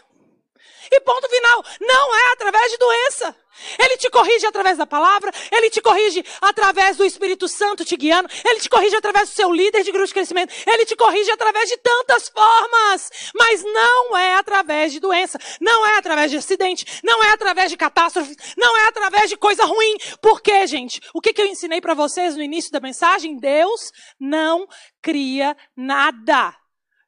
E 0.92 1.02
ponto 1.02 1.30
final, 1.30 1.66
não 1.80 2.16
é 2.16 2.34
através 2.34 2.72
de 2.72 2.78
doença. 2.78 3.36
Ele 3.78 3.98
te 3.98 4.10
corrige 4.10 4.46
através 4.46 4.78
da 4.78 4.86
palavra, 4.86 5.32
ele 5.52 5.70
te 5.70 5.82
corrige 5.82 6.24
através 6.42 6.98
do 6.98 7.06
Espírito 7.06 7.48
Santo 7.48 7.86
te 7.86 7.96
guiando, 7.96 8.30
ele 8.46 8.60
te 8.60 8.70
corrige 8.70 8.96
através 8.96 9.30
do 9.30 9.36
seu 9.36 9.52
líder 9.52 9.84
de 9.84 9.92
grupo 9.92 10.08
de 10.08 10.14
crescimento, 10.14 10.54
ele 10.66 10.86
te 10.86 10.96
corrige 10.96 11.30
através 11.32 11.70
de 11.70 11.78
tantas 11.78 12.30
formas, 12.30 13.12
mas 13.38 13.64
não 13.64 14.18
é 14.18 14.36
através 14.36 14.92
de 14.92 15.00
doença, 15.00 15.38
não 15.60 15.86
é 15.86 15.98
através 15.98 16.32
de 16.32 16.38
acidente, 16.38 16.86
não 17.04 17.24
é 17.24 17.32
através 17.32 17.70
de 17.70 17.78
catástrofe, 17.78 18.36
não 18.58 18.78
é 18.78 18.88
através 18.88 19.30
de 19.30 19.38
coisa 19.38 19.66
ruim. 19.66 19.98
Por 20.22 20.42
quê, 20.42 20.66
gente? 20.66 21.02
O 21.14 21.22
que, 21.22 21.34
que 21.34 21.42
eu 21.42 21.46
ensinei 21.46 21.82
para 21.82 21.94
vocês 21.94 22.36
no 22.36 22.42
início 22.42 22.72
da 22.72 22.80
mensagem? 22.80 23.38
Deus 23.38 23.92
não 24.20 24.68
cria 25.02 25.56
nada 25.76 26.56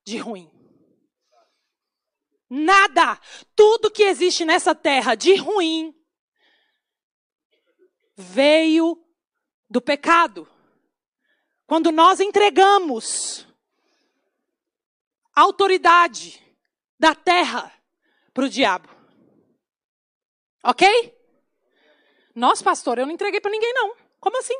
de 0.05 0.17
ruim. 0.17 0.52
Nada. 2.55 3.19
Tudo 3.55 3.89
que 3.89 4.03
existe 4.03 4.45
nessa 4.45 4.75
terra 4.75 5.15
de 5.15 5.33
ruim 5.35 5.91
veio 8.15 9.03
do 9.67 9.81
pecado. 9.81 10.47
Quando 11.65 11.91
nós 11.91 12.19
entregamos 12.19 13.47
a 15.33 15.41
autoridade 15.41 16.39
da 16.99 17.15
terra 17.15 17.73
para 18.31 18.45
o 18.45 18.49
diabo. 18.49 18.87
Ok? 20.63 20.87
Nossa, 22.35 22.63
pastor, 22.63 22.99
eu 22.99 23.07
não 23.07 23.13
entreguei 23.13 23.41
para 23.41 23.49
ninguém, 23.49 23.73
não. 23.73 23.95
Como 24.19 24.37
assim? 24.37 24.59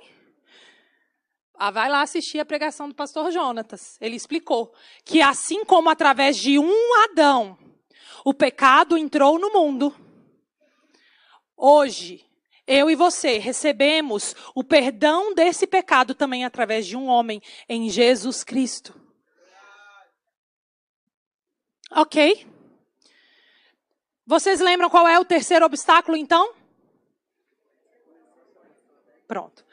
Ah, 1.54 1.70
vai 1.70 1.88
lá 1.92 2.02
assistir 2.02 2.40
a 2.40 2.46
pregação 2.46 2.90
do 2.90 2.96
pastor 2.96 3.32
Jonatas. 3.32 4.00
Ele 4.02 4.16
explicou 4.16 4.74
que 5.06 5.22
assim 5.22 5.64
como 5.64 5.92
através 5.92 6.38
de 6.38 6.58
um 6.58 7.04
Adão 7.04 7.64
o 8.24 8.34
pecado 8.34 8.98
entrou 8.98 9.38
no 9.38 9.52
mundo, 9.52 9.96
hoje 11.56 12.26
eu 12.66 12.90
e 12.90 12.96
você 12.96 13.38
recebemos 13.38 14.36
o 14.56 14.64
perdão 14.64 15.34
desse 15.34 15.68
pecado 15.68 16.16
também 16.16 16.46
através 16.46 16.86
de 16.86 16.96
um 16.96 17.08
homem 17.08 17.42
em 17.68 17.90
Jesus 17.90 18.44
Cristo. 18.44 19.00
Ok? 21.92 22.48
Vocês 24.26 24.62
lembram 24.62 24.90
qual 24.90 25.08
é 25.08 25.20
o 25.20 25.26
terceiro 25.26 25.66
obstáculo 25.66 26.16
então? 26.16 26.54
Pronto. 29.28 29.66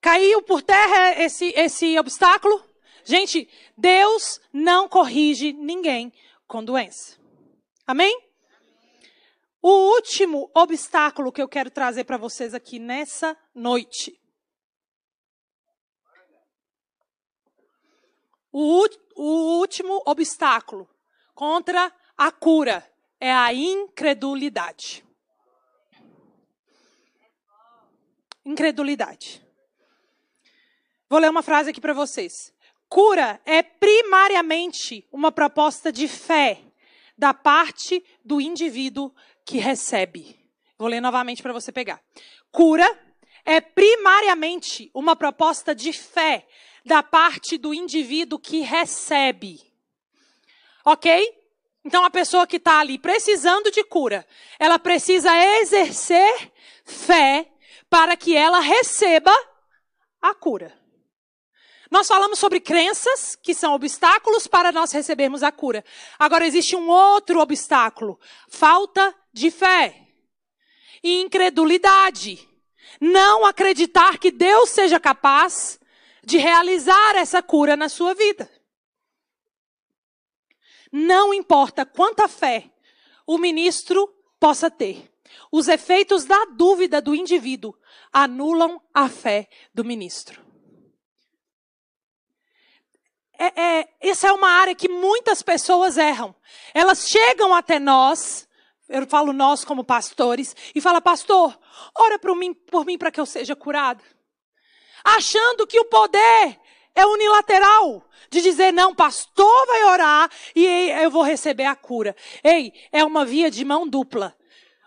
Caiu 0.00 0.42
por 0.42 0.62
terra 0.62 1.22
esse, 1.22 1.52
esse 1.56 1.98
obstáculo? 1.98 2.64
Gente, 3.04 3.48
Deus 3.76 4.40
não 4.52 4.88
corrige 4.88 5.52
ninguém 5.52 6.12
com 6.46 6.64
doença. 6.64 7.18
Amém? 7.86 8.20
O 9.62 9.94
último 9.94 10.50
obstáculo 10.52 11.30
que 11.30 11.40
eu 11.40 11.48
quero 11.48 11.70
trazer 11.70 12.02
para 12.02 12.16
vocês 12.16 12.52
aqui 12.52 12.80
nessa 12.80 13.36
noite. 13.54 14.20
O, 18.50 18.86
o 19.14 19.58
último 19.60 20.02
obstáculo 20.04 20.88
contra 21.32 21.92
a 22.16 22.32
cura 22.32 22.84
é 23.20 23.32
a 23.32 23.52
incredulidade. 23.52 25.04
Incredulidade. 28.44 29.46
Vou 31.08 31.20
ler 31.20 31.30
uma 31.30 31.42
frase 31.42 31.70
aqui 31.70 31.80
para 31.80 31.92
vocês. 31.92 32.52
Cura 32.88 33.40
é 33.44 33.62
primariamente 33.62 35.06
uma 35.12 35.30
proposta 35.30 35.92
de 35.92 36.08
fé 36.08 36.65
da 37.16 37.32
parte 37.32 38.04
do 38.24 38.40
indivíduo 38.40 39.14
que 39.44 39.58
recebe. 39.58 40.36
Vou 40.78 40.88
ler 40.88 41.00
novamente 41.00 41.42
para 41.42 41.52
você 41.52 41.72
pegar. 41.72 42.00
Cura 42.50 42.86
é 43.44 43.60
primariamente 43.60 44.90
uma 44.92 45.14
proposta 45.16 45.74
de 45.74 45.92
fé 45.92 46.46
da 46.84 47.02
parte 47.02 47.56
do 47.56 47.72
indivíduo 47.72 48.38
que 48.38 48.60
recebe. 48.60 49.60
Ok? 50.84 51.34
Então 51.84 52.04
a 52.04 52.10
pessoa 52.10 52.46
que 52.46 52.56
está 52.56 52.80
ali 52.80 52.98
precisando 52.98 53.70
de 53.70 53.84
cura, 53.84 54.26
ela 54.58 54.78
precisa 54.78 55.30
exercer 55.60 56.52
fé 56.84 57.48
para 57.88 58.16
que 58.16 58.36
ela 58.36 58.60
receba 58.60 59.32
a 60.20 60.34
cura. 60.34 60.76
Nós 61.90 62.08
falamos 62.08 62.38
sobre 62.38 62.60
crenças, 62.60 63.36
que 63.36 63.54
são 63.54 63.74
obstáculos 63.74 64.46
para 64.46 64.72
nós 64.72 64.90
recebermos 64.92 65.42
a 65.42 65.52
cura. 65.52 65.84
Agora 66.18 66.46
existe 66.46 66.74
um 66.74 66.88
outro 66.88 67.40
obstáculo: 67.40 68.18
falta 68.48 69.14
de 69.32 69.50
fé 69.50 70.08
e 71.02 71.20
incredulidade. 71.20 72.48
Não 73.00 73.44
acreditar 73.44 74.18
que 74.18 74.30
Deus 74.30 74.70
seja 74.70 74.98
capaz 74.98 75.78
de 76.24 76.38
realizar 76.38 77.14
essa 77.16 77.42
cura 77.42 77.76
na 77.76 77.88
sua 77.88 78.14
vida. 78.14 78.50
Não 80.90 81.32
importa 81.34 81.84
quanta 81.84 82.26
fé 82.26 82.70
o 83.26 83.38
ministro 83.38 84.08
possa 84.40 84.70
ter, 84.70 85.12
os 85.52 85.68
efeitos 85.68 86.24
da 86.24 86.46
dúvida 86.56 87.02
do 87.02 87.14
indivíduo 87.14 87.76
anulam 88.12 88.80
a 88.94 89.08
fé 89.08 89.48
do 89.74 89.84
ministro 89.84 90.45
é, 93.38 93.60
é, 93.60 93.88
essa 94.00 94.28
é 94.28 94.32
uma 94.32 94.48
área 94.48 94.74
que 94.74 94.88
muitas 94.88 95.42
pessoas 95.42 95.96
erram. 95.96 96.34
Elas 96.74 97.08
chegam 97.08 97.54
até 97.54 97.78
nós, 97.78 98.48
eu 98.88 99.06
falo 99.06 99.32
nós 99.32 99.64
como 99.64 99.84
pastores, 99.84 100.54
e 100.74 100.80
fala, 100.80 101.00
pastor, 101.00 101.58
ora 101.96 102.18
por 102.18 102.34
mim, 102.36 102.54
por 102.54 102.84
mim 102.84 102.98
para 102.98 103.10
que 103.10 103.20
eu 103.20 103.26
seja 103.26 103.56
curado. 103.56 104.02
Achando 105.04 105.66
que 105.66 105.78
o 105.78 105.84
poder 105.84 106.58
é 106.94 107.06
unilateral. 107.06 108.02
De 108.28 108.40
dizer, 108.40 108.72
não, 108.72 108.92
pastor 108.92 109.66
vai 109.66 109.84
orar 109.84 110.28
e 110.54 110.66
eu 111.00 111.10
vou 111.10 111.22
receber 111.22 111.64
a 111.64 111.76
cura. 111.76 112.16
Ei, 112.42 112.72
é 112.90 113.04
uma 113.04 113.24
via 113.24 113.48
de 113.50 113.64
mão 113.64 113.86
dupla. 113.86 114.36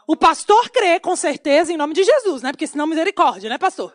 O 0.06 0.16
pastor 0.18 0.70
crê, 0.72 1.00
com 1.00 1.16
certeza, 1.16 1.72
em 1.72 1.78
nome 1.78 1.94
de 1.94 2.04
Jesus, 2.04 2.42
né? 2.42 2.52
Porque 2.52 2.68
senão 2.68 2.88
misericórdia, 2.88 3.50
né, 3.50 3.58
pastor? 3.58 3.94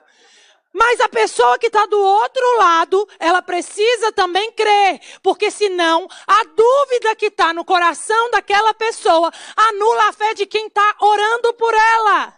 Mas 0.74 1.00
a 1.00 1.08
pessoa 1.08 1.56
que 1.56 1.68
está 1.68 1.86
do 1.86 2.00
outro 2.00 2.58
lado, 2.58 3.08
ela 3.20 3.40
precisa 3.40 4.10
também 4.10 4.50
crer, 4.50 5.00
porque 5.22 5.48
senão 5.48 6.08
a 6.26 6.42
dúvida 6.42 7.14
que 7.14 7.26
está 7.26 7.54
no 7.54 7.64
coração 7.64 8.28
daquela 8.32 8.74
pessoa 8.74 9.30
anula 9.56 10.08
a 10.08 10.12
fé 10.12 10.34
de 10.34 10.46
quem 10.46 10.66
está 10.66 10.96
orando 11.00 11.54
por 11.54 11.72
ela. 11.72 12.34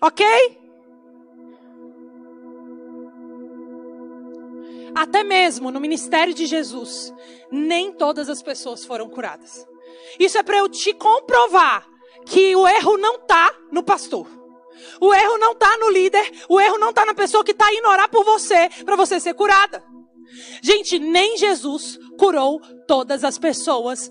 Ok? 0.00 0.24
Até 4.94 5.22
mesmo 5.22 5.70
no 5.70 5.80
ministério 5.80 6.32
de 6.32 6.46
Jesus, 6.46 7.12
nem 7.52 7.92
todas 7.92 8.30
as 8.30 8.42
pessoas 8.42 8.86
foram 8.86 9.10
curadas. 9.10 9.68
Isso 10.18 10.38
é 10.38 10.42
para 10.42 10.56
eu 10.56 10.68
te 10.68 10.94
comprovar 10.94 11.86
que 12.24 12.56
o 12.56 12.66
erro 12.66 12.96
não 12.96 13.16
está 13.16 13.54
no 13.70 13.82
pastor. 13.82 14.37
O 15.00 15.12
erro 15.14 15.38
não 15.38 15.52
está 15.52 15.76
no 15.78 15.90
líder, 15.90 16.30
o 16.48 16.60
erro 16.60 16.78
não 16.78 16.90
está 16.90 17.04
na 17.04 17.14
pessoa 17.14 17.44
que 17.44 17.52
está 17.52 17.72
indo 17.72 17.88
orar 17.88 18.08
por 18.10 18.24
você, 18.24 18.68
para 18.84 18.96
você 18.96 19.20
ser 19.20 19.34
curada. 19.34 19.82
Gente, 20.62 20.98
nem 20.98 21.36
Jesus 21.36 21.98
curou 22.18 22.60
todas 22.86 23.24
as 23.24 23.38
pessoas 23.38 24.10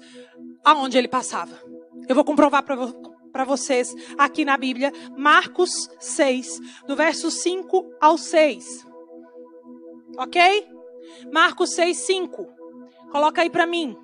aonde 0.63 0.97
ele 0.97 1.07
passava. 1.07 1.59
Eu 2.07 2.15
vou 2.15 2.23
comprovar 2.23 2.63
para 2.63 3.45
vocês 3.45 3.93
aqui 4.17 4.43
na 4.43 4.57
Bíblia, 4.57 4.91
Marcos 5.17 5.89
6, 5.99 6.59
do 6.87 6.95
verso 6.95 7.29
5 7.29 7.85
ao 7.99 8.17
6. 8.17 8.85
Ok? 10.17 10.67
Marcos 11.31 11.71
6, 11.73 11.97
5. 11.97 12.47
Coloca 13.11 13.41
aí 13.41 13.49
para 13.49 13.65
mim. 13.65 13.97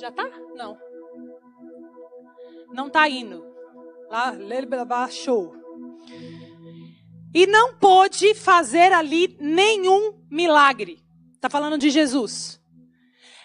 Já 0.00 0.12
tá? 0.12 0.28
Não. 0.54 0.78
Não 2.72 2.88
tá 2.88 3.08
indo. 3.08 3.47
Lá, 4.10 5.10
show. 5.10 5.54
E 7.34 7.46
não 7.46 7.74
pôde 7.74 8.34
fazer 8.34 8.92
ali 8.92 9.36
nenhum 9.38 10.14
milagre. 10.30 11.02
Está 11.34 11.50
falando 11.50 11.76
de 11.76 11.90
Jesus. 11.90 12.58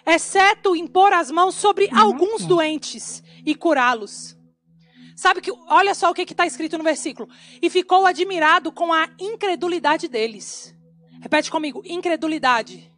Exceto 0.06 0.76
impor 0.76 1.14
as 1.14 1.30
mãos 1.30 1.56
sobre 1.56 1.86
uhum. 1.86 1.98
alguns 1.98 2.46
doentes 2.46 3.24
e 3.46 3.54
curá-los. 3.54 4.38
Sabe 5.16 5.42
que, 5.42 5.52
olha 5.68 5.94
só 5.94 6.10
o 6.10 6.14
que 6.14 6.24
está 6.24 6.46
escrito 6.46 6.78
no 6.78 6.84
versículo. 6.84 7.30
E 7.62 7.70
ficou 7.70 8.06
admirado 8.06 8.72
com 8.72 8.92
a 8.92 9.10
incredulidade 9.20 10.08
deles. 10.08 10.76
Repete 11.22 11.52
comigo: 11.52 11.82
incredulidade. 11.86 12.93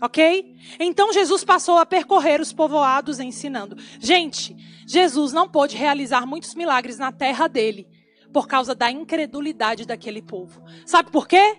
Ok? 0.00 0.54
Então 0.78 1.12
Jesus 1.12 1.42
passou 1.42 1.78
a 1.78 1.86
percorrer 1.86 2.40
os 2.40 2.52
povoados 2.52 3.18
ensinando. 3.18 3.76
Gente, 3.98 4.54
Jesus 4.86 5.32
não 5.32 5.48
pôde 5.48 5.76
realizar 5.76 6.26
muitos 6.26 6.54
milagres 6.54 6.98
na 6.98 7.10
terra 7.10 7.48
dele 7.48 7.88
por 8.32 8.46
causa 8.46 8.74
da 8.74 8.90
incredulidade 8.90 9.86
daquele 9.86 10.20
povo. 10.20 10.62
Sabe 10.84 11.10
por 11.10 11.26
quê? 11.26 11.58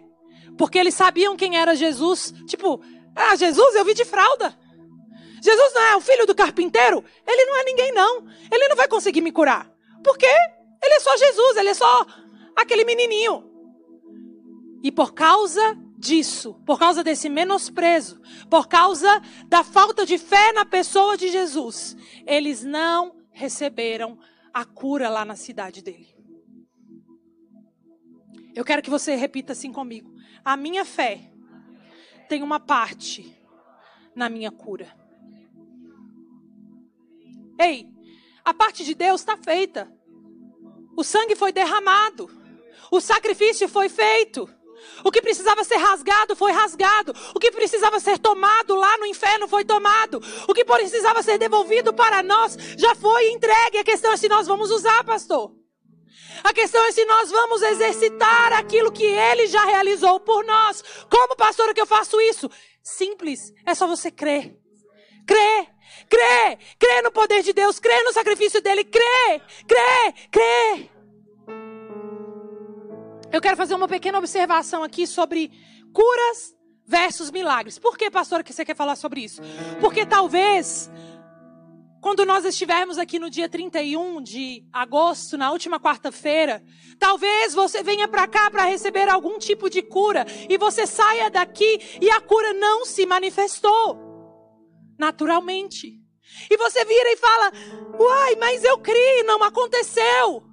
Porque 0.57 0.77
eles 0.77 0.93
sabiam 0.93 1.35
quem 1.35 1.57
era 1.57 1.75
Jesus. 1.75 2.33
Tipo, 2.45 2.81
ah, 3.15 3.35
Jesus, 3.35 3.75
eu 3.75 3.83
vi 3.83 3.95
de 3.95 4.05
fralda. 4.05 4.55
Jesus 5.41 5.73
não 5.73 5.81
é 5.81 5.95
o 5.95 6.01
filho 6.01 6.25
do 6.25 6.35
carpinteiro? 6.35 7.03
Ele 7.25 7.45
não 7.45 7.59
é 7.59 7.63
ninguém, 7.63 7.91
não. 7.91 8.27
Ele 8.51 8.67
não 8.67 8.75
vai 8.75 8.87
conseguir 8.87 9.21
me 9.21 9.31
curar. 9.31 9.71
Por 10.03 10.17
quê? 10.17 10.29
Ele 10.83 10.93
é 10.93 10.99
só 10.99 11.17
Jesus, 11.17 11.57
ele 11.57 11.69
é 11.69 11.73
só 11.73 12.05
aquele 12.55 12.85
menininho. 12.85 13.43
E 14.83 14.91
por 14.91 15.13
causa 15.13 15.75
disso, 15.97 16.53
por 16.65 16.77
causa 16.77 17.03
desse 17.03 17.27
menosprezo, 17.27 18.21
por 18.49 18.67
causa 18.67 19.21
da 19.47 19.63
falta 19.63 20.05
de 20.05 20.17
fé 20.17 20.53
na 20.53 20.63
pessoa 20.63 21.17
de 21.17 21.29
Jesus, 21.29 21.97
eles 22.25 22.63
não 22.63 23.15
receberam 23.31 24.19
a 24.53 24.63
cura 24.63 25.09
lá 25.09 25.25
na 25.25 25.35
cidade 25.35 25.81
dele. 25.81 26.15
Eu 28.55 28.63
quero 28.63 28.81
que 28.81 28.89
você 28.89 29.15
repita 29.15 29.53
assim 29.53 29.71
comigo. 29.71 30.13
A 30.43 30.55
minha 30.55 30.85
fé 30.85 31.31
tem 32.27 32.41
uma 32.43 32.59
parte 32.59 33.35
na 34.15 34.29
minha 34.29 34.51
cura. 34.51 34.95
Ei, 37.59 37.87
a 38.43 38.53
parte 38.53 38.83
de 38.83 38.95
Deus 38.95 39.21
está 39.21 39.37
feita. 39.37 39.91
O 40.95 41.03
sangue 41.03 41.35
foi 41.35 41.51
derramado. 41.51 42.29
O 42.91 42.99
sacrifício 42.99 43.67
foi 43.67 43.89
feito. 43.89 44.49
O 45.03 45.11
que 45.11 45.21
precisava 45.21 45.63
ser 45.63 45.77
rasgado 45.77 46.35
foi 46.35 46.51
rasgado. 46.51 47.13
O 47.35 47.39
que 47.39 47.51
precisava 47.51 47.99
ser 47.99 48.17
tomado 48.17 48.75
lá 48.75 48.97
no 48.97 49.05
inferno 49.05 49.47
foi 49.47 49.63
tomado. 49.63 50.21
O 50.47 50.53
que 50.53 50.65
precisava 50.65 51.21
ser 51.23 51.37
devolvido 51.37 51.93
para 51.93 52.23
nós 52.23 52.57
já 52.77 52.95
foi 52.95 53.31
entregue. 53.31 53.77
A 53.77 53.83
questão 53.83 54.11
é 54.11 54.17
se 54.17 54.27
nós 54.27 54.47
vamos 54.47 54.71
usar, 54.71 55.03
pastor. 55.03 55.51
A 56.43 56.53
questão 56.53 56.83
é 56.85 56.91
se 56.91 57.03
nós 57.05 57.29
vamos 57.31 57.61
exercitar 57.61 58.53
aquilo 58.53 58.91
que 58.91 59.05
ele 59.05 59.47
já 59.47 59.65
realizou 59.65 60.19
por 60.19 60.45
nós. 60.45 60.83
Como 61.09 61.35
pastor 61.35 61.73
que 61.73 61.81
eu 61.81 61.87
faço 61.87 62.19
isso? 62.21 62.49
Simples, 62.83 63.53
é 63.65 63.73
só 63.73 63.87
você 63.87 64.11
crer. 64.11 64.55
Crer, 65.25 65.67
crer, 66.09 66.57
crer 66.79 67.03
no 67.03 67.11
poder 67.11 67.43
de 67.43 67.51
Deus, 67.51 67.79
crer 67.79 68.03
no 68.03 68.13
sacrifício 68.13 68.61
dele, 68.61 68.83
crer, 68.83 69.41
crer, 69.67 70.13
crer. 70.31 70.96
Eu 73.31 73.41
quero 73.41 73.57
fazer 73.57 73.75
uma 73.75 73.87
pequena 73.87 74.17
observação 74.17 74.83
aqui 74.83 75.05
sobre 75.05 75.51
curas 75.93 76.55
versus 76.85 77.29
milagres. 77.29 77.77
Por 77.77 77.97
que, 77.97 78.09
pastora, 78.09 78.43
que 78.43 78.53
você 78.53 78.63
quer 78.63 78.75
falar 78.75 78.95
sobre 78.95 79.21
isso? 79.21 79.41
Porque 79.81 80.05
talvez 80.05 80.89
quando 81.99 82.25
nós 82.25 82.45
estivermos 82.45 82.97
aqui 82.97 83.19
no 83.19 83.29
dia 83.29 83.49
31 83.49 84.21
de 84.21 84.63
agosto, 84.71 85.37
na 85.37 85.51
última 85.51 85.79
quarta-feira, 85.79 86.63
talvez 86.97 87.53
você 87.53 87.83
venha 87.83 88.07
para 88.07 88.27
cá 88.27 88.49
para 88.49 88.63
receber 88.63 89.09
algum 89.09 89.37
tipo 89.37 89.69
de 89.69 89.81
cura 89.81 90.25
e 90.47 90.57
você 90.57 90.87
saia 90.87 91.29
daqui 91.29 91.79
e 91.99 92.09
a 92.09 92.21
cura 92.21 92.53
não 92.53 92.85
se 92.85 93.05
manifestou 93.05 93.97
naturalmente. 94.97 95.99
E 96.49 96.57
você 96.57 96.85
vira 96.85 97.11
e 97.11 97.17
fala: 97.17 97.51
Uai, 97.99 98.35
mas 98.35 98.63
eu 98.63 98.77
criei, 98.77 99.23
não 99.23 99.43
aconteceu. 99.43 100.46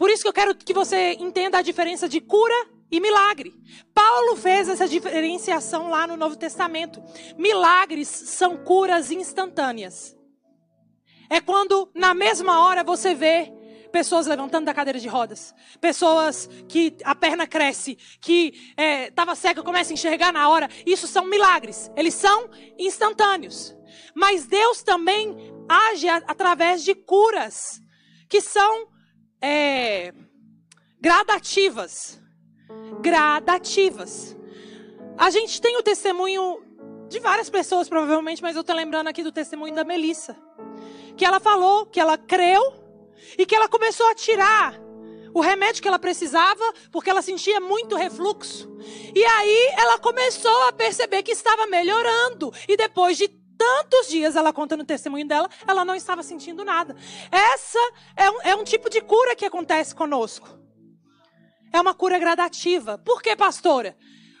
Por 0.00 0.08
isso 0.08 0.22
que 0.22 0.28
eu 0.28 0.32
quero 0.32 0.54
que 0.54 0.72
você 0.72 1.12
entenda 1.20 1.58
a 1.58 1.62
diferença 1.62 2.08
de 2.08 2.22
cura 2.22 2.54
e 2.90 2.98
milagre. 2.98 3.52
Paulo 3.92 4.34
fez 4.34 4.66
essa 4.66 4.88
diferenciação 4.88 5.90
lá 5.90 6.06
no 6.06 6.16
Novo 6.16 6.36
Testamento. 6.36 7.02
Milagres 7.36 8.08
são 8.08 8.56
curas 8.56 9.10
instantâneas. 9.10 10.16
É 11.28 11.38
quando 11.38 11.90
na 11.94 12.14
mesma 12.14 12.64
hora 12.64 12.82
você 12.82 13.14
vê 13.14 13.52
pessoas 13.92 14.26
levantando 14.26 14.64
da 14.64 14.72
cadeira 14.72 14.98
de 14.98 15.06
rodas, 15.06 15.54
pessoas 15.82 16.48
que 16.66 16.96
a 17.04 17.14
perna 17.14 17.46
cresce, 17.46 17.98
que 18.22 18.72
estava 19.06 19.32
é, 19.32 19.34
cega 19.34 19.62
começa 19.62 19.92
a 19.92 19.94
enxergar 19.94 20.32
na 20.32 20.48
hora. 20.48 20.70
Isso 20.86 21.06
são 21.06 21.26
milagres. 21.26 21.90
Eles 21.94 22.14
são 22.14 22.48
instantâneos. 22.78 23.76
Mas 24.14 24.46
Deus 24.46 24.82
também 24.82 25.36
age 25.68 26.08
através 26.08 26.82
de 26.82 26.94
curas 26.94 27.82
que 28.30 28.40
são 28.40 28.89
é, 29.40 30.12
gradativas. 31.00 32.20
Gradativas. 33.00 34.36
A 35.16 35.30
gente 35.30 35.60
tem 35.60 35.76
o 35.76 35.82
testemunho 35.82 36.62
de 37.08 37.18
várias 37.18 37.50
pessoas, 37.50 37.88
provavelmente, 37.88 38.42
mas 38.42 38.54
eu 38.54 38.60
estou 38.60 38.76
lembrando 38.76 39.08
aqui 39.08 39.22
do 39.22 39.32
testemunho 39.32 39.74
da 39.74 39.84
Melissa. 39.84 40.36
Que 41.16 41.24
ela 41.24 41.40
falou 41.40 41.86
que 41.86 41.98
ela 42.00 42.16
creu 42.16 42.62
e 43.36 43.44
que 43.44 43.54
ela 43.54 43.68
começou 43.68 44.08
a 44.08 44.14
tirar 44.14 44.80
o 45.32 45.40
remédio 45.40 45.82
que 45.82 45.88
ela 45.88 45.98
precisava, 45.98 46.64
porque 46.90 47.08
ela 47.10 47.22
sentia 47.22 47.60
muito 47.60 47.96
refluxo. 47.96 48.70
E 49.14 49.24
aí 49.24 49.72
ela 49.76 49.98
começou 49.98 50.68
a 50.68 50.72
perceber 50.72 51.22
que 51.22 51.32
estava 51.32 51.66
melhorando. 51.66 52.52
E 52.68 52.76
depois 52.76 53.16
de 53.16 53.28
tantos 53.60 54.08
dias, 54.08 54.36
ela 54.36 54.54
conta 54.54 54.74
no 54.74 54.86
testemunho 54.86 55.28
dela, 55.28 55.46
ela 55.68 55.84
não 55.84 55.94
estava 55.94 56.22
sentindo 56.22 56.64
nada. 56.64 56.96
Essa 57.30 57.78
é 58.16 58.30
um, 58.30 58.40
é 58.40 58.56
um 58.56 58.64
tipo 58.64 58.88
de 58.88 59.02
cura 59.02 59.36
que 59.36 59.44
acontece 59.44 59.94
conosco. 59.94 60.48
É 61.70 61.78
uma 61.78 61.92
cura 61.92 62.18
gradativa. 62.18 62.96
Por 62.96 63.20
que, 63.20 63.36
pastora? 63.36 63.94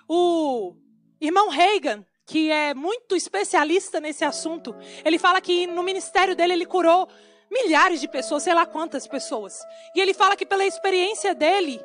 O 0.08 0.74
irmão 1.20 1.50
Reagan, 1.50 2.02
que 2.24 2.50
é 2.50 2.72
muito 2.72 3.14
especialista 3.14 4.00
nesse 4.00 4.24
assunto, 4.24 4.74
ele 5.04 5.18
fala 5.18 5.38
que 5.38 5.66
no 5.66 5.82
ministério 5.82 6.34
dele 6.34 6.54
ele 6.54 6.64
curou 6.64 7.06
milhares 7.50 8.00
de 8.00 8.08
pessoas, 8.08 8.42
sei 8.42 8.54
lá 8.54 8.64
quantas 8.64 9.06
pessoas. 9.06 9.60
E 9.94 10.00
ele 10.00 10.14
fala 10.14 10.34
que 10.34 10.46
pela 10.46 10.64
experiência 10.64 11.34
dele, 11.34 11.78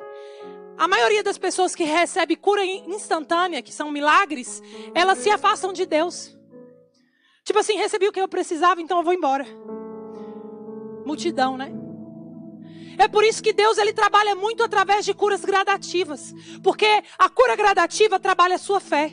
a 0.78 0.88
maioria 0.88 1.22
das 1.22 1.36
pessoas 1.36 1.74
que 1.74 1.84
recebe 1.84 2.34
cura 2.34 2.64
instantânea, 2.64 3.60
que 3.60 3.74
são 3.74 3.90
milagres, 3.90 4.62
elas 4.94 5.18
se 5.18 5.28
afastam 5.28 5.70
de 5.70 5.84
Deus. 5.84 6.35
Tipo 7.46 7.60
assim, 7.60 7.76
recebi 7.76 8.08
o 8.08 8.12
que 8.12 8.20
eu 8.20 8.26
precisava, 8.26 8.82
então 8.82 8.98
eu 8.98 9.04
vou 9.04 9.14
embora. 9.14 9.46
Multidão, 11.06 11.56
né? 11.56 11.72
É 12.98 13.06
por 13.06 13.22
isso 13.22 13.40
que 13.40 13.52
Deus 13.52 13.78
ele 13.78 13.92
trabalha 13.92 14.34
muito 14.34 14.64
através 14.64 15.04
de 15.04 15.14
curas 15.14 15.44
gradativas, 15.44 16.34
porque 16.60 17.04
a 17.16 17.28
cura 17.28 17.54
gradativa 17.54 18.18
trabalha 18.18 18.56
a 18.56 18.58
sua 18.58 18.80
fé. 18.80 19.12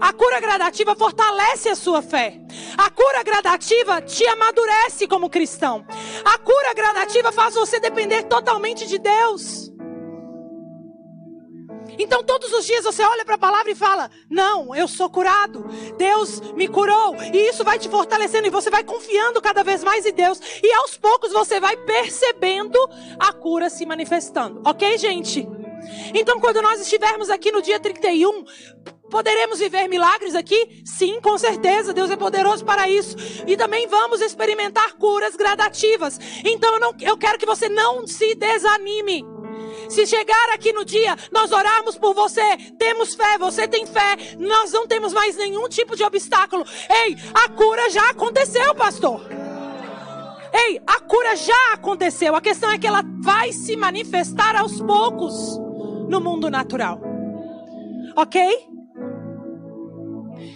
A 0.00 0.10
cura 0.10 0.40
gradativa 0.40 0.96
fortalece 0.96 1.68
a 1.68 1.76
sua 1.76 2.00
fé. 2.00 2.40
A 2.78 2.88
cura 2.88 3.22
gradativa 3.22 4.00
te 4.00 4.26
amadurece 4.26 5.06
como 5.06 5.28
cristão. 5.28 5.84
A 6.24 6.38
cura 6.38 6.72
gradativa 6.72 7.30
faz 7.30 7.56
você 7.56 7.78
depender 7.78 8.22
totalmente 8.22 8.86
de 8.86 8.96
Deus. 8.98 9.69
Então 12.00 12.24
todos 12.24 12.50
os 12.54 12.66
dias 12.66 12.82
você 12.82 13.02
olha 13.02 13.26
para 13.26 13.34
a 13.34 13.38
palavra 13.38 13.70
e 13.70 13.74
fala: 13.74 14.10
Não, 14.28 14.74
eu 14.74 14.88
sou 14.88 15.10
curado. 15.10 15.66
Deus 15.98 16.40
me 16.54 16.66
curou. 16.66 17.14
E 17.22 17.50
isso 17.50 17.62
vai 17.62 17.78
te 17.78 17.90
fortalecendo 17.90 18.46
e 18.46 18.50
você 18.50 18.70
vai 18.70 18.82
confiando 18.82 19.40
cada 19.42 19.62
vez 19.62 19.84
mais 19.84 20.06
em 20.06 20.12
Deus. 20.12 20.40
E 20.62 20.72
aos 20.76 20.96
poucos 20.96 21.30
você 21.30 21.60
vai 21.60 21.76
percebendo 21.76 22.78
a 23.18 23.32
cura 23.34 23.68
se 23.68 23.84
manifestando. 23.84 24.62
Ok, 24.64 24.96
gente? 24.96 25.46
Então 26.14 26.40
quando 26.40 26.62
nós 26.62 26.80
estivermos 26.80 27.28
aqui 27.28 27.52
no 27.52 27.60
dia 27.60 27.78
31, 27.78 28.44
Poderemos 29.10 29.58
viver 29.58 29.88
milagres 29.88 30.36
aqui? 30.36 30.82
Sim, 30.84 31.20
com 31.20 31.36
certeza. 31.36 31.92
Deus 31.92 32.12
é 32.12 32.16
poderoso 32.16 32.64
para 32.64 32.88
isso. 32.88 33.16
E 33.44 33.56
também 33.56 33.88
vamos 33.88 34.20
experimentar 34.20 34.92
curas 34.94 35.34
gradativas. 35.34 36.16
Então 36.44 36.74
eu, 36.74 36.80
não, 36.80 36.94
eu 37.00 37.18
quero 37.18 37.36
que 37.36 37.44
você 37.44 37.68
não 37.68 38.06
se 38.06 38.36
desanime. 38.36 39.24
Se 39.90 40.06
chegar 40.06 40.54
aqui 40.54 40.72
no 40.72 40.84
dia, 40.84 41.16
nós 41.32 41.50
orarmos 41.50 41.98
por 41.98 42.14
você, 42.14 42.56
temos 42.78 43.12
fé, 43.12 43.36
você 43.36 43.66
tem 43.66 43.84
fé, 43.84 44.16
nós 44.38 44.72
não 44.72 44.86
temos 44.86 45.12
mais 45.12 45.36
nenhum 45.36 45.68
tipo 45.68 45.96
de 45.96 46.04
obstáculo. 46.04 46.64
Ei, 46.88 47.16
a 47.34 47.48
cura 47.48 47.90
já 47.90 48.08
aconteceu, 48.10 48.72
pastor. 48.72 49.20
Ei, 50.52 50.80
a 50.86 51.00
cura 51.00 51.34
já 51.34 51.74
aconteceu. 51.74 52.36
A 52.36 52.40
questão 52.40 52.70
é 52.70 52.78
que 52.78 52.86
ela 52.86 53.02
vai 53.20 53.52
se 53.52 53.76
manifestar 53.76 54.54
aos 54.54 54.80
poucos 54.80 55.58
no 56.08 56.20
mundo 56.20 56.48
natural. 56.48 57.00
Ok? 58.14 58.40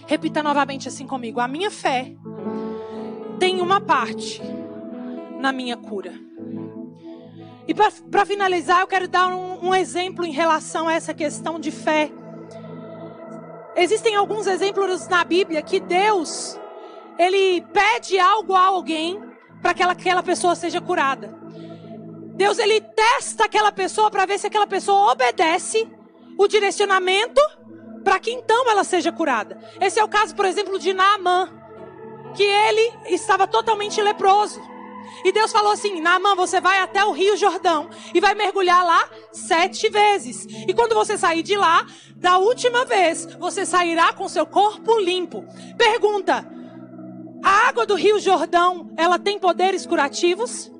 Repita 0.07 0.41
novamente 0.41 0.87
assim 0.87 1.05
comigo: 1.05 1.41
a 1.41 1.47
minha 1.47 1.69
fé 1.69 2.15
tem 3.37 3.59
uma 3.59 3.81
parte 3.81 4.41
na 5.39 5.51
minha 5.51 5.75
cura. 5.75 6.13
E 7.67 7.73
para 7.73 8.25
finalizar, 8.25 8.81
eu 8.81 8.87
quero 8.87 9.07
dar 9.07 9.27
um, 9.27 9.69
um 9.69 9.75
exemplo 9.75 10.23
em 10.23 10.31
relação 10.31 10.87
a 10.87 10.93
essa 10.93 11.13
questão 11.13 11.59
de 11.59 11.71
fé. 11.71 12.11
Existem 13.75 14.15
alguns 14.15 14.47
exemplos 14.47 15.07
na 15.07 15.23
Bíblia 15.23 15.61
que 15.61 15.79
Deus, 15.79 16.59
ele 17.17 17.61
pede 17.73 18.19
algo 18.19 18.53
a 18.53 18.65
alguém 18.65 19.21
para 19.61 19.73
que 19.73 19.81
aquela, 19.81 20.21
pessoa 20.21 20.55
seja 20.55 20.79
curada. 20.79 21.35
Deus, 22.35 22.59
ele 22.59 22.79
testa 22.81 23.45
aquela 23.45 23.71
pessoa 23.71 24.11
para 24.11 24.25
ver 24.25 24.37
se 24.37 24.45
aquela 24.47 24.67
pessoa 24.67 25.11
obedece 25.11 25.89
o 26.37 26.47
direcionamento 26.47 27.41
para 28.03 28.19
que 28.19 28.31
então 28.31 28.69
ela 28.69 28.83
seja 28.83 29.11
curada. 29.11 29.57
Esse 29.81 29.99
é 29.99 30.03
o 30.03 30.07
caso, 30.07 30.35
por 30.35 30.45
exemplo, 30.45 30.77
de 30.77 30.93
Naamã, 30.93 31.49
que 32.35 32.43
ele 32.43 32.93
estava 33.07 33.47
totalmente 33.47 33.99
leproso. 34.01 34.61
E 35.23 35.31
Deus 35.31 35.51
falou 35.51 35.71
assim: 35.71 36.01
Naamã, 36.01 36.35
você 36.35 36.59
vai 36.59 36.79
até 36.79 37.03
o 37.03 37.11
Rio 37.11 37.37
Jordão 37.37 37.89
e 38.13 38.19
vai 38.19 38.33
mergulhar 38.33 38.85
lá 38.85 39.09
sete 39.31 39.89
vezes. 39.89 40.45
E 40.67 40.73
quando 40.73 40.93
você 40.93 41.17
sair 41.17 41.43
de 41.43 41.55
lá, 41.55 41.85
da 42.15 42.37
última 42.37 42.85
vez, 42.85 43.25
você 43.39 43.65
sairá 43.65 44.13
com 44.13 44.27
seu 44.27 44.45
corpo 44.45 44.99
limpo. 44.99 45.45
Pergunta: 45.77 46.45
a 47.43 47.67
água 47.69 47.85
do 47.85 47.95
Rio 47.95 48.19
Jordão, 48.19 48.91
ela 48.97 49.19
tem 49.19 49.39
poderes 49.39 49.85
curativos? 49.85 50.71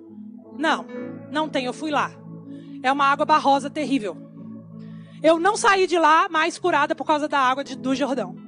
Não, 0.58 0.86
não 1.32 1.50
tem. 1.50 1.66
Eu 1.66 1.74
fui 1.74 1.92
lá. 1.92 2.12
É 2.82 2.92
uma 2.92 3.06
água 3.06 3.26
barrosa 3.26 3.70
terrível. 3.70 4.18
Eu 5.22 5.40
não 5.40 5.58
saí 5.58 5.88
de 5.88 5.98
lá 5.98 6.28
mais 6.30 6.60
curada 6.60 6.94
por 6.94 7.06
causa 7.06 7.28
da 7.28 7.40
água 7.40 7.64
de, 7.64 7.76
do 7.76 7.96
Jordão. 7.96 8.45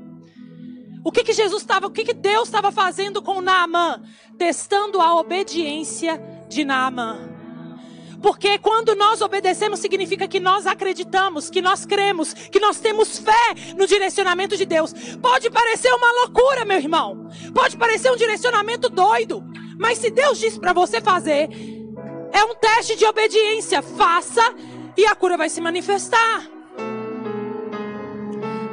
O 1.08 1.12
que, 1.12 1.24
que 1.24 1.32
Jesus 1.32 1.62
estava, 1.62 1.88
o 1.88 1.90
que, 1.90 2.04
que 2.04 2.14
Deus 2.14 2.50
estava 2.50 2.70
fazendo 2.70 3.22
com 3.22 3.40
Naamã? 3.40 4.02
Testando 4.38 5.00
a 5.00 5.16
obediência 5.16 6.22
de 6.50 6.66
Naamã. 6.66 7.18
Porque 8.22 8.60
quando 8.60 8.94
nós 8.94 9.22
obedecemos, 9.22 9.80
significa 9.80 10.28
que 10.28 10.38
nós 10.38 10.68
acreditamos, 10.68 11.50
que 11.50 11.62
nós 11.62 11.86
cremos, 11.86 12.34
que 12.34 12.60
nós 12.60 12.82
temos 12.82 13.20
fé 13.20 13.54
no 13.78 13.88
direcionamento 13.88 14.58
de 14.58 14.66
Deus. 14.66 14.92
Pode 15.22 15.50
parecer 15.50 15.94
uma 15.94 16.12
loucura, 16.24 16.66
meu 16.66 16.78
irmão. 16.78 17.30
Pode 17.54 17.78
parecer 17.78 18.12
um 18.12 18.18
direcionamento 18.18 18.90
doido. 18.90 19.42
Mas 19.80 20.00
se 20.00 20.10
Deus 20.10 20.38
diz 20.38 20.58
para 20.58 20.74
você 20.74 21.00
fazer, 21.00 21.48
é 22.34 22.44
um 22.44 22.54
teste 22.56 22.98
de 22.98 23.06
obediência. 23.06 23.82
Faça 23.82 24.44
e 24.98 25.06
a 25.06 25.16
cura 25.16 25.38
vai 25.38 25.48
se 25.48 25.62
manifestar. 25.62 26.44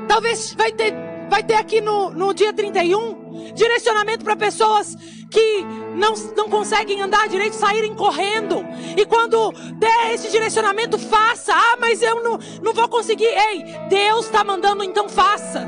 Talvez 0.09 0.53
vai 0.55 0.73
ter 0.73 1.04
vai 1.29 1.43
ter 1.43 1.55
aqui 1.55 1.81
no, 1.81 2.11
no 2.11 2.33
dia 2.35 2.53
31 2.53 3.25
direcionamento 3.55 4.25
para 4.25 4.37
pessoas 4.37 4.97
que 5.31 5.65
não, 5.97 6.15
não 6.37 6.49
conseguem 6.49 7.01
andar 7.03 7.29
direito, 7.29 7.55
saírem 7.55 7.95
correndo. 7.95 8.65
E 8.97 9.05
quando 9.05 9.53
der 9.79 10.15
esse 10.15 10.31
direcionamento, 10.31 10.99
faça. 10.99 11.53
Ah, 11.53 11.77
mas 11.79 12.03
eu 12.03 12.23
não, 12.23 12.39
não 12.63 12.73
vou 12.73 12.89
conseguir. 12.89 13.25
Ei, 13.25 13.65
Deus 13.89 14.27
está 14.27 14.45
mandando, 14.45 14.85
então 14.85 15.09
faça. 15.09 15.67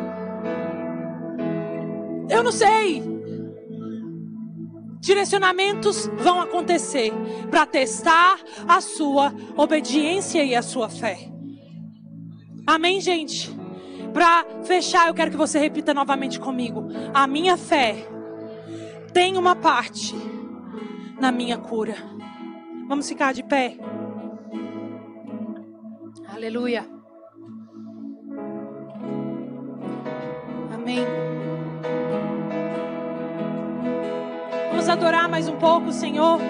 Eu 2.28 2.42
não 2.42 2.52
sei. 2.52 3.02
Direcionamentos 5.00 6.08
vão 6.16 6.40
acontecer 6.40 7.12
para 7.50 7.64
testar 7.64 8.38
a 8.66 8.80
sua 8.80 9.32
obediência 9.56 10.42
e 10.42 10.54
a 10.54 10.62
sua 10.62 10.88
fé. 10.88 11.30
Amém, 12.66 13.00
gente? 13.00 13.65
Para 14.16 14.46
fechar, 14.64 15.08
eu 15.08 15.14
quero 15.14 15.30
que 15.30 15.36
você 15.36 15.58
repita 15.58 15.92
novamente 15.92 16.40
comigo. 16.40 16.88
A 17.12 17.26
minha 17.26 17.54
fé 17.54 17.96
tem 19.12 19.36
uma 19.36 19.54
parte 19.54 20.14
na 21.20 21.30
minha 21.30 21.58
cura. 21.58 21.96
Vamos 22.88 23.06
ficar 23.06 23.34
de 23.34 23.42
pé. 23.42 23.76
Aleluia. 26.34 26.86
Amém. 30.72 31.04
Vamos 34.70 34.88
adorar 34.88 35.28
mais 35.28 35.46
um 35.46 35.58
pouco, 35.58 35.92
Senhor. 35.92 36.40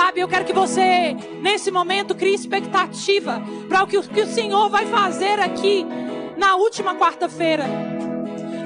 Sabe, 0.00 0.20
eu 0.20 0.28
quero 0.28 0.46
que 0.46 0.52
você, 0.54 1.14
nesse 1.42 1.70
momento, 1.70 2.14
crie 2.14 2.34
expectativa 2.34 3.42
para 3.68 3.82
o 3.82 3.86
que, 3.86 4.00
que 4.00 4.22
o 4.22 4.26
Senhor 4.26 4.70
vai 4.70 4.86
fazer 4.86 5.38
aqui 5.38 5.86
na 6.38 6.56
última 6.56 6.94
quarta-feira, 6.94 7.66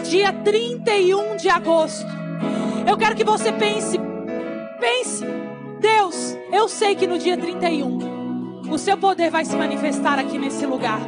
dia 0.08 0.32
31 0.32 1.34
de 1.34 1.48
agosto. 1.48 2.06
Eu 2.86 2.96
quero 2.96 3.16
que 3.16 3.24
você 3.24 3.50
pense, 3.50 3.98
pense, 4.78 5.24
Deus, 5.80 6.38
eu 6.52 6.68
sei 6.68 6.94
que 6.94 7.04
no 7.04 7.18
dia 7.18 7.36
31 7.36 8.70
o 8.70 8.78
seu 8.78 8.96
poder 8.96 9.28
vai 9.28 9.44
se 9.44 9.56
manifestar 9.56 10.20
aqui 10.20 10.38
nesse 10.38 10.64
lugar. 10.64 11.00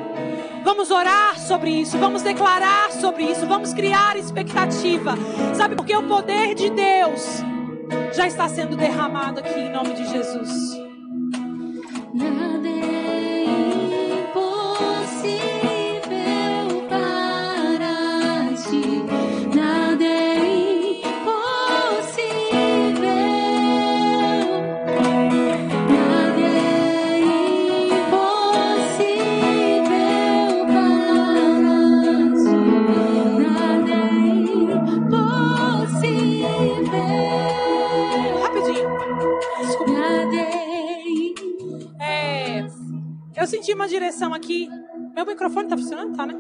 Vamos 0.65 0.91
orar 0.91 1.39
sobre 1.39 1.71
isso, 1.71 1.97
vamos 1.99 2.23
declarar 2.23 2.91
sobre 2.91 3.23
isso, 3.23 3.47
vamos 3.47 3.73
criar 3.73 4.17
expectativa. 4.17 5.15
Sabe, 5.55 5.77
porque 5.77 5.95
o 5.95 6.03
poder 6.03 6.57
de 6.57 6.69
Deus 6.69 7.45
já 8.15 8.27
está 8.27 8.49
sendo 8.49 8.77
derramado 8.77 9.41
aqui 9.41 9.61
em 9.61 9.71
nome 9.71 9.95
de 9.95 10.07
Jesus. 10.07 10.86
Eu 43.47 43.51
senti 43.51 43.73
uma 43.73 43.87
direção 43.87 44.35
aqui. 44.35 44.69
Meu 45.15 45.25
microfone 45.25 45.69
tá 45.69 45.77
funcionando? 45.77 46.17
Tá, 46.17 46.27
né? 46.27 46.35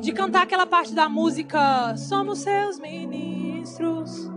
De 0.00 0.12
cantar 0.12 0.42
aquela 0.42 0.66
parte 0.66 0.94
da 0.94 1.10
música 1.10 1.94
Somos 1.96 2.38
seus 2.38 2.78
ministros. 2.78 4.30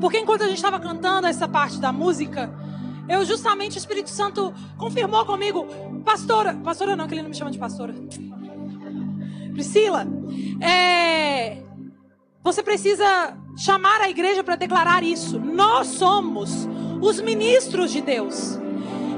Porque 0.00 0.20
enquanto 0.20 0.42
a 0.42 0.46
gente 0.46 0.58
estava 0.58 0.78
cantando 0.78 1.26
essa 1.26 1.48
parte 1.48 1.80
da 1.80 1.92
música, 1.92 2.48
eu 3.08 3.24
justamente 3.24 3.76
o 3.76 3.78
Espírito 3.78 4.08
Santo 4.08 4.54
confirmou 4.78 5.26
comigo, 5.26 5.66
pastora, 6.04 6.54
pastora 6.54 6.94
não, 6.94 7.08
que 7.08 7.14
ele 7.14 7.22
não 7.22 7.30
me 7.30 7.34
chama 7.34 7.50
de 7.50 7.58
pastora. 7.58 7.92
Priscila, 9.52 10.06
é, 10.60 11.60
você 12.40 12.62
precisa 12.62 13.36
chamar 13.56 14.00
a 14.00 14.08
igreja 14.08 14.44
para 14.44 14.54
declarar 14.54 15.02
isso. 15.02 15.40
Nós 15.40 15.88
somos 15.88 16.68
os 17.00 17.20
ministros 17.20 17.90
de 17.90 18.00
Deus. 18.00 18.60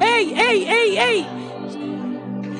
Ei, 0.00 0.32
ei, 0.32 0.68
ei, 0.68 0.98
ei. 0.98 1.47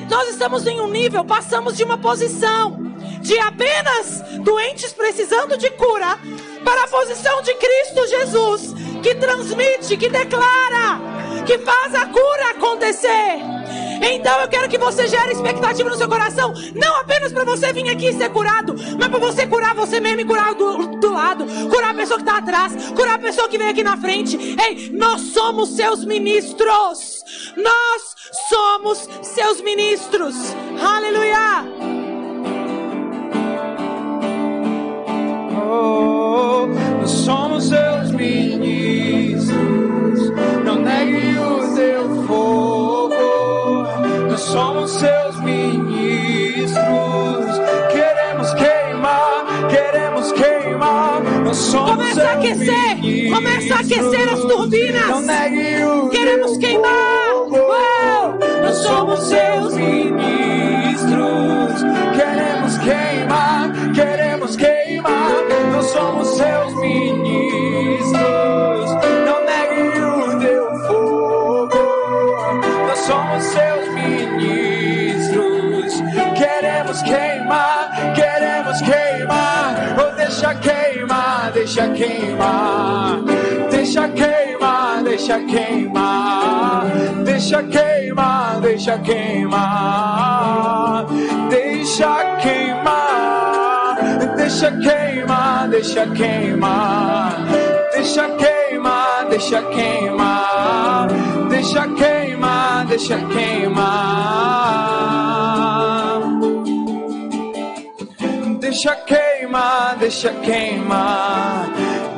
Nós 0.09 0.27
estamos 0.29 0.65
em 0.65 0.81
um 0.81 0.87
nível, 0.87 1.23
passamos 1.23 1.77
de 1.77 1.83
uma 1.83 1.97
posição 1.97 2.77
de 3.21 3.37
apenas 3.39 4.21
doentes 4.43 4.91
precisando 4.91 5.57
de 5.57 5.69
cura 5.71 6.17
para 6.63 6.83
a 6.83 6.87
posição 6.87 7.41
de 7.41 7.53
Cristo 7.53 8.07
Jesus, 8.07 8.73
que 9.03 9.15
transmite, 9.15 9.97
que 9.97 10.09
declara, 10.09 10.99
que 11.45 11.57
faz 11.59 11.93
a 11.93 12.07
cura 12.07 12.51
acontecer. 12.51 13.58
Então 14.01 14.39
eu 14.41 14.47
quero 14.47 14.69
que 14.69 14.77
você 14.77 15.07
gere 15.07 15.31
expectativa 15.31 15.89
no 15.89 15.95
seu 15.95 16.07
coração, 16.07 16.53
não 16.75 16.95
apenas 16.97 17.31
para 17.31 17.43
você 17.43 17.71
vir 17.73 17.89
aqui 17.89 18.07
e 18.09 18.13
ser 18.13 18.29
curado, 18.29 18.75
mas 18.97 19.07
para 19.09 19.19
você 19.19 19.45
curar 19.45 19.75
você 19.75 19.99
mesmo 19.99 20.21
e 20.21 20.25
curar 20.25 20.53
do, 20.55 20.87
do 20.97 21.11
lado, 21.11 21.45
curar 21.69 21.91
a 21.91 21.93
pessoa 21.93 22.17
que 22.17 22.23
está 22.23 22.37
atrás, 22.37 22.91
curar 22.91 23.15
a 23.15 23.19
pessoa 23.19 23.47
que 23.47 23.57
vem 23.57 23.69
aqui 23.69 23.83
na 23.83 23.97
frente. 23.97 24.37
Ei, 24.37 24.89
nós 24.91 25.21
somos 25.33 25.75
seus 25.75 26.05
ministros. 26.05 27.19
Nós 27.57 28.15
somos 28.49 29.09
seus 29.21 29.61
ministros. 29.61 30.35
Aleluia. 30.81 31.88
aquecer 53.79 54.27
as 54.33 54.39
turbinas. 54.41 55.25
Queremos 56.11 56.57
queimar. 56.57 57.29
Nós 58.61 58.75
somos 58.77 59.19
seus 59.27 59.73
ministros. 59.75 61.83
Queremos 62.15 62.77
queimar, 62.79 63.71
queremos 63.93 64.55
queimar. 64.55 65.29
Nós 65.71 65.85
somos 65.85 66.27
seus 66.35 66.73
ministros. 66.75 68.15
Não 69.25 69.43
negue 69.45 69.99
o 69.99 70.39
teu 70.39 70.65
fogo. 70.87 71.77
Nós 72.87 72.99
somos 72.99 73.43
seus 73.43 73.87
ministros. 73.93 75.93
Queremos 76.37 77.01
queimar, 77.01 78.13
queremos 78.13 78.81
queimar. 78.81 79.95
Oh, 79.97 80.11
deixa 80.15 80.53
queimar, 80.55 81.51
deixa 81.53 81.87
queimar 81.89 83.38
deixa 85.03 85.39
queimar. 85.39 86.85
Deixa 87.25 87.63
queimar, 87.63 88.61
deixa 88.61 88.97
queimar. 88.99 91.05
Deixa 91.49 92.37
queimar. 92.41 93.97
Deixa 94.37 94.71
queimar, 94.71 95.67
deixa 95.69 96.05
queimar. 96.07 97.35
Deixa 97.93 98.29
queimar, 98.29 99.25
deixa 99.29 99.61
queimar. 99.63 101.07
Deixa 101.49 101.87
queimar, 101.87 102.85
deixa 102.85 103.17
queimar. 103.27 104.69
Deixa 108.59 108.95
queimar, 108.95 109.97
deixa 109.97 110.29
queimar. 110.29 110.29
Deixa 110.29 110.31
queimar, 110.31 111.67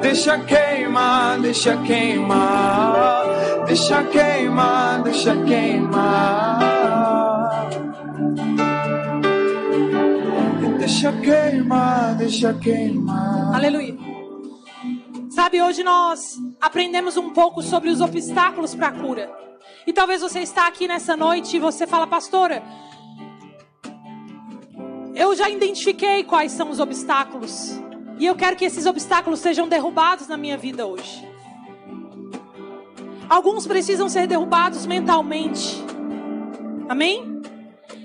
deixa 0.01 0.37
queimar. 0.39 1.39
Deixa 3.65 4.03
queimar, 4.03 5.03
deixa 5.03 5.35
queimar. 5.45 6.59
Deixa 10.77 11.11
queimar, 11.13 12.15
deixa 12.15 12.53
queimar. 12.53 13.55
Aleluia. 13.55 13.97
Sabe, 15.29 15.61
hoje 15.61 15.83
nós 15.83 16.37
aprendemos 16.59 17.15
um 17.15 17.29
pouco 17.29 17.61
sobre 17.61 17.89
os 17.89 18.01
obstáculos 18.01 18.75
para 18.75 18.89
a 18.89 18.91
cura. 18.91 19.31
E 19.87 19.93
talvez 19.93 20.21
você 20.21 20.39
está 20.39 20.67
aqui 20.67 20.87
nessa 20.87 21.15
noite 21.15 21.55
e 21.55 21.59
você 21.59 21.87
fala, 21.87 22.05
pastora, 22.05 22.61
eu 25.15 25.35
já 25.35 25.49
identifiquei 25.49 26.23
quais 26.23 26.51
são 26.51 26.69
os 26.69 26.79
obstáculos. 26.79 27.79
E 28.19 28.25
eu 28.25 28.35
quero 28.35 28.55
que 28.55 28.65
esses 28.65 28.85
obstáculos 28.85 29.39
sejam 29.39 29.67
derrubados 29.67 30.27
na 30.27 30.37
minha 30.37 30.57
vida 30.57 30.85
hoje. 30.85 31.27
Alguns 33.29 33.65
precisam 33.65 34.09
ser 34.09 34.27
derrubados 34.27 34.85
mentalmente. 34.85 35.83
Amém? 36.89 37.41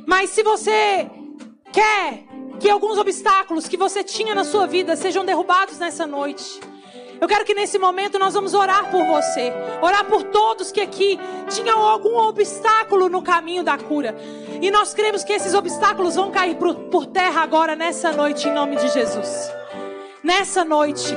Mas 0.07 0.31
se 0.31 0.43
você 0.43 1.11
quer 1.73 2.25
que 2.61 2.71
alguns 2.71 2.97
obstáculos 2.97 3.69
que 3.69 3.77
você 3.77 4.05
tinha 4.05 4.35
na 4.35 4.45
sua 4.45 4.67
vida 4.67 4.97
sejam 4.97 5.25
derrubados 5.25 5.79
nessa 5.79 6.07
noite, 6.07 6.61
eu 7.21 7.27
quero 7.27 7.45
que 7.45 7.55
nesse 7.55 7.79
momento 7.79 8.19
nós 8.19 8.35
vamos 8.35 8.55
orar 8.55 8.91
por 8.91 9.05
você, 9.05 9.53
orar 9.81 10.05
por 10.05 10.23
todos 10.23 10.71
que 10.71 10.81
aqui 10.81 11.19
tinham 11.49 11.79
algum 11.81 12.17
obstáculo 12.17 13.09
no 13.09 13.23
caminho 13.23 13.63
da 13.65 13.79
cura. 13.79 14.15
E 14.61 14.71
nós 14.71 14.93
cremos 14.93 15.25
que 15.25 15.33
esses 15.33 15.55
obstáculos 15.55 16.15
vão 16.15 16.31
cair 16.31 16.57
por, 16.57 17.07
terra 17.07 17.43
agora, 17.43 17.75
nessa 17.75 18.13
noite, 18.13 18.49
em 18.49 18.53
nome 18.53 18.77
de 18.77 18.89
Jesus. 18.89 19.51
Nessa 20.27 20.65
noite, 20.65 21.15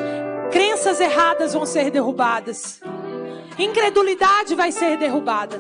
crenças 0.52 1.00
erradas 1.00 1.56
vão 1.56 1.66
ser 1.66 1.90
derrubadas, 1.90 2.80
incredulidade 3.58 4.54
vai 4.54 4.72
ser 4.72 4.98
derrubada. 4.98 5.60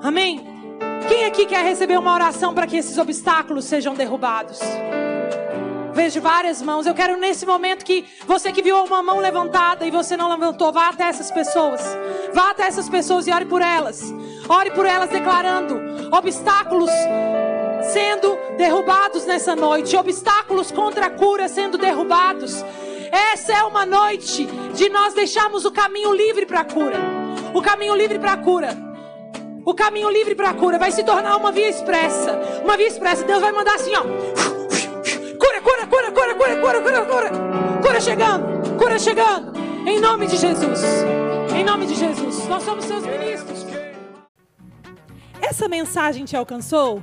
Amém? 0.00 0.46
Quem 1.08 1.24
aqui 1.24 1.46
quer 1.46 1.64
receber 1.64 1.98
uma 1.98 2.14
oração 2.14 2.54
para 2.54 2.64
que 2.64 2.76
esses 2.76 2.96
obstáculos 2.96 3.64
sejam 3.64 3.92
derrubados? 3.92 4.60
Vejo 5.92 6.20
várias 6.20 6.62
mãos. 6.62 6.86
Eu 6.86 6.94
quero 6.94 7.18
nesse 7.18 7.44
momento 7.44 7.84
que 7.84 8.06
você 8.24 8.52
que 8.52 8.62
viu 8.62 8.84
uma 8.84 9.02
mão 9.02 9.18
levantada 9.18 9.84
e 9.84 9.90
você 9.90 10.16
não 10.16 10.30
levantou, 10.30 10.72
vá 10.72 10.90
até 10.90 11.08
essas 11.08 11.32
pessoas. 11.32 11.82
Vá 12.32 12.50
até 12.50 12.68
essas 12.68 12.88
pessoas 12.88 13.26
e 13.26 13.32
ore 13.32 13.46
por 13.46 13.62
elas. 13.62 14.14
Ore 14.48 14.70
por 14.70 14.86
elas 14.86 15.10
declarando 15.10 15.76
obstáculos 16.12 16.90
sendo 17.88 18.38
derrubados 18.56 19.24
nessa 19.24 19.56
noite, 19.56 19.96
obstáculos 19.96 20.70
contra 20.70 21.06
a 21.06 21.10
cura 21.10 21.48
sendo 21.48 21.78
derrubados. 21.78 22.64
Essa 23.10 23.52
é 23.52 23.62
uma 23.62 23.86
noite 23.86 24.46
de 24.74 24.88
nós 24.88 25.14
deixarmos 25.14 25.64
o 25.64 25.70
caminho 25.70 26.12
livre 26.12 26.44
para 26.44 26.60
a 26.60 26.64
cura. 26.64 26.98
O 27.54 27.62
caminho 27.62 27.94
livre 27.94 28.18
para 28.18 28.32
a 28.32 28.36
cura. 28.36 28.76
O 29.64 29.74
caminho 29.74 30.10
livre 30.10 30.34
para 30.34 30.50
a 30.50 30.54
cura 30.54 30.78
vai 30.78 30.90
se 30.92 31.02
tornar 31.02 31.36
uma 31.36 31.50
via 31.50 31.68
expressa. 31.68 32.38
Uma 32.62 32.76
via 32.76 32.88
expressa. 32.88 33.24
Deus 33.24 33.40
vai 33.40 33.52
mandar 33.52 33.74
assim, 33.74 33.92
ó. 33.96 34.02
Cura, 34.02 35.60
cura, 35.62 35.86
cura, 35.86 36.12
cura, 36.12 36.34
cura, 36.34 36.56
cura, 36.56 36.80
cura, 36.80 37.04
cura. 37.06 37.30
Cura 37.82 38.00
chegando, 38.00 38.76
cura 38.76 38.98
chegando. 38.98 39.58
Em 39.86 39.98
nome 39.98 40.26
de 40.26 40.36
Jesus. 40.36 40.82
Em 41.54 41.64
nome 41.64 41.86
de 41.86 41.94
Jesus. 41.94 42.46
Nós 42.46 42.62
somos 42.62 42.84
seus 42.84 43.04
ministros. 43.04 43.66
Essa 45.40 45.68
mensagem 45.68 46.24
te 46.24 46.36
alcançou? 46.36 47.02